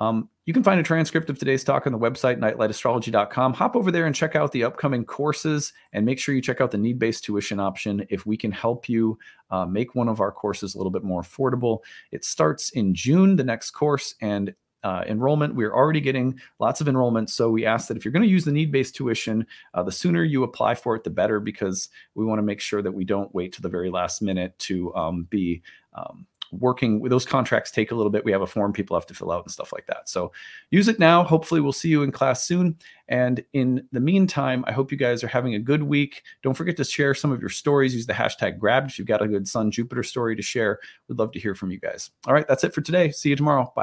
Um, 0.00 0.28
you 0.44 0.52
can 0.52 0.64
find 0.64 0.80
a 0.80 0.82
transcript 0.82 1.30
of 1.30 1.38
today's 1.38 1.62
talk 1.62 1.86
on 1.86 1.92
the 1.92 1.98
website, 1.98 2.38
nightlightastrology.com. 2.38 3.52
Hop 3.54 3.76
over 3.76 3.92
there 3.92 4.06
and 4.06 4.14
check 4.14 4.34
out 4.34 4.50
the 4.50 4.64
upcoming 4.64 5.04
courses 5.04 5.72
and 5.92 6.04
make 6.04 6.18
sure 6.18 6.34
you 6.34 6.42
check 6.42 6.60
out 6.60 6.72
the 6.72 6.78
need 6.78 6.98
based 6.98 7.22
tuition 7.22 7.60
option 7.60 8.04
if 8.10 8.26
we 8.26 8.36
can 8.36 8.50
help 8.50 8.88
you 8.88 9.18
uh, 9.50 9.64
make 9.64 9.94
one 9.94 10.08
of 10.08 10.20
our 10.20 10.32
courses 10.32 10.74
a 10.74 10.78
little 10.78 10.90
bit 10.90 11.04
more 11.04 11.22
affordable. 11.22 11.78
It 12.10 12.24
starts 12.24 12.70
in 12.70 12.92
June, 12.94 13.36
the 13.36 13.44
next 13.44 13.70
course, 13.70 14.16
and 14.20 14.52
uh, 14.82 15.04
enrollment. 15.06 15.54
We're 15.54 15.72
already 15.72 16.00
getting 16.00 16.40
lots 16.58 16.80
of 16.80 16.88
enrollment. 16.88 17.30
So 17.30 17.48
we 17.50 17.64
ask 17.64 17.86
that 17.86 17.96
if 17.96 18.04
you're 18.04 18.10
going 18.10 18.24
to 18.24 18.28
use 18.28 18.44
the 18.44 18.50
need 18.50 18.72
based 18.72 18.96
tuition, 18.96 19.46
uh, 19.74 19.84
the 19.84 19.92
sooner 19.92 20.24
you 20.24 20.42
apply 20.42 20.74
for 20.74 20.96
it, 20.96 21.04
the 21.04 21.10
better, 21.10 21.38
because 21.38 21.88
we 22.16 22.24
want 22.24 22.40
to 22.40 22.42
make 22.42 22.60
sure 22.60 22.82
that 22.82 22.92
we 22.92 23.04
don't 23.04 23.32
wait 23.32 23.52
to 23.52 23.62
the 23.62 23.68
very 23.68 23.90
last 23.90 24.22
minute 24.22 24.58
to 24.60 24.92
um, 24.96 25.24
be. 25.30 25.62
Um, 25.94 26.26
working 26.52 27.00
with 27.00 27.10
those 27.10 27.24
contracts 27.24 27.70
take 27.70 27.90
a 27.90 27.94
little 27.94 28.10
bit. 28.10 28.24
We 28.24 28.32
have 28.32 28.42
a 28.42 28.46
form 28.46 28.72
people 28.72 28.96
have 28.96 29.06
to 29.06 29.14
fill 29.14 29.32
out 29.32 29.44
and 29.44 29.50
stuff 29.50 29.72
like 29.72 29.86
that. 29.86 30.08
So 30.08 30.32
use 30.70 30.88
it 30.88 30.98
now. 30.98 31.24
Hopefully, 31.24 31.60
we'll 31.60 31.72
see 31.72 31.88
you 31.88 32.02
in 32.02 32.12
class 32.12 32.44
soon. 32.44 32.76
And 33.08 33.44
in 33.52 33.86
the 33.92 34.00
meantime, 34.00 34.64
I 34.66 34.72
hope 34.72 34.90
you 34.90 34.98
guys 34.98 35.22
are 35.24 35.28
having 35.28 35.54
a 35.54 35.58
good 35.58 35.82
week. 35.82 36.22
Don't 36.42 36.54
forget 36.54 36.76
to 36.78 36.84
share 36.84 37.14
some 37.14 37.32
of 37.32 37.40
your 37.40 37.50
stories. 37.50 37.94
Use 37.94 38.06
the 38.06 38.12
hashtag 38.12 38.58
grabbed 38.58 38.90
if 38.90 38.98
you've 38.98 39.08
got 39.08 39.22
a 39.22 39.28
good 39.28 39.46
Sun 39.48 39.70
Jupiter 39.70 40.02
story 40.02 40.36
to 40.36 40.42
share. 40.42 40.78
We'd 41.08 41.18
love 41.18 41.32
to 41.32 41.40
hear 41.40 41.54
from 41.54 41.70
you 41.70 41.78
guys. 41.78 42.10
All 42.26 42.34
right, 42.34 42.46
that's 42.48 42.64
it 42.64 42.74
for 42.74 42.80
today. 42.80 43.10
See 43.10 43.30
you 43.30 43.36
tomorrow. 43.36 43.64
Bye. 43.64 43.70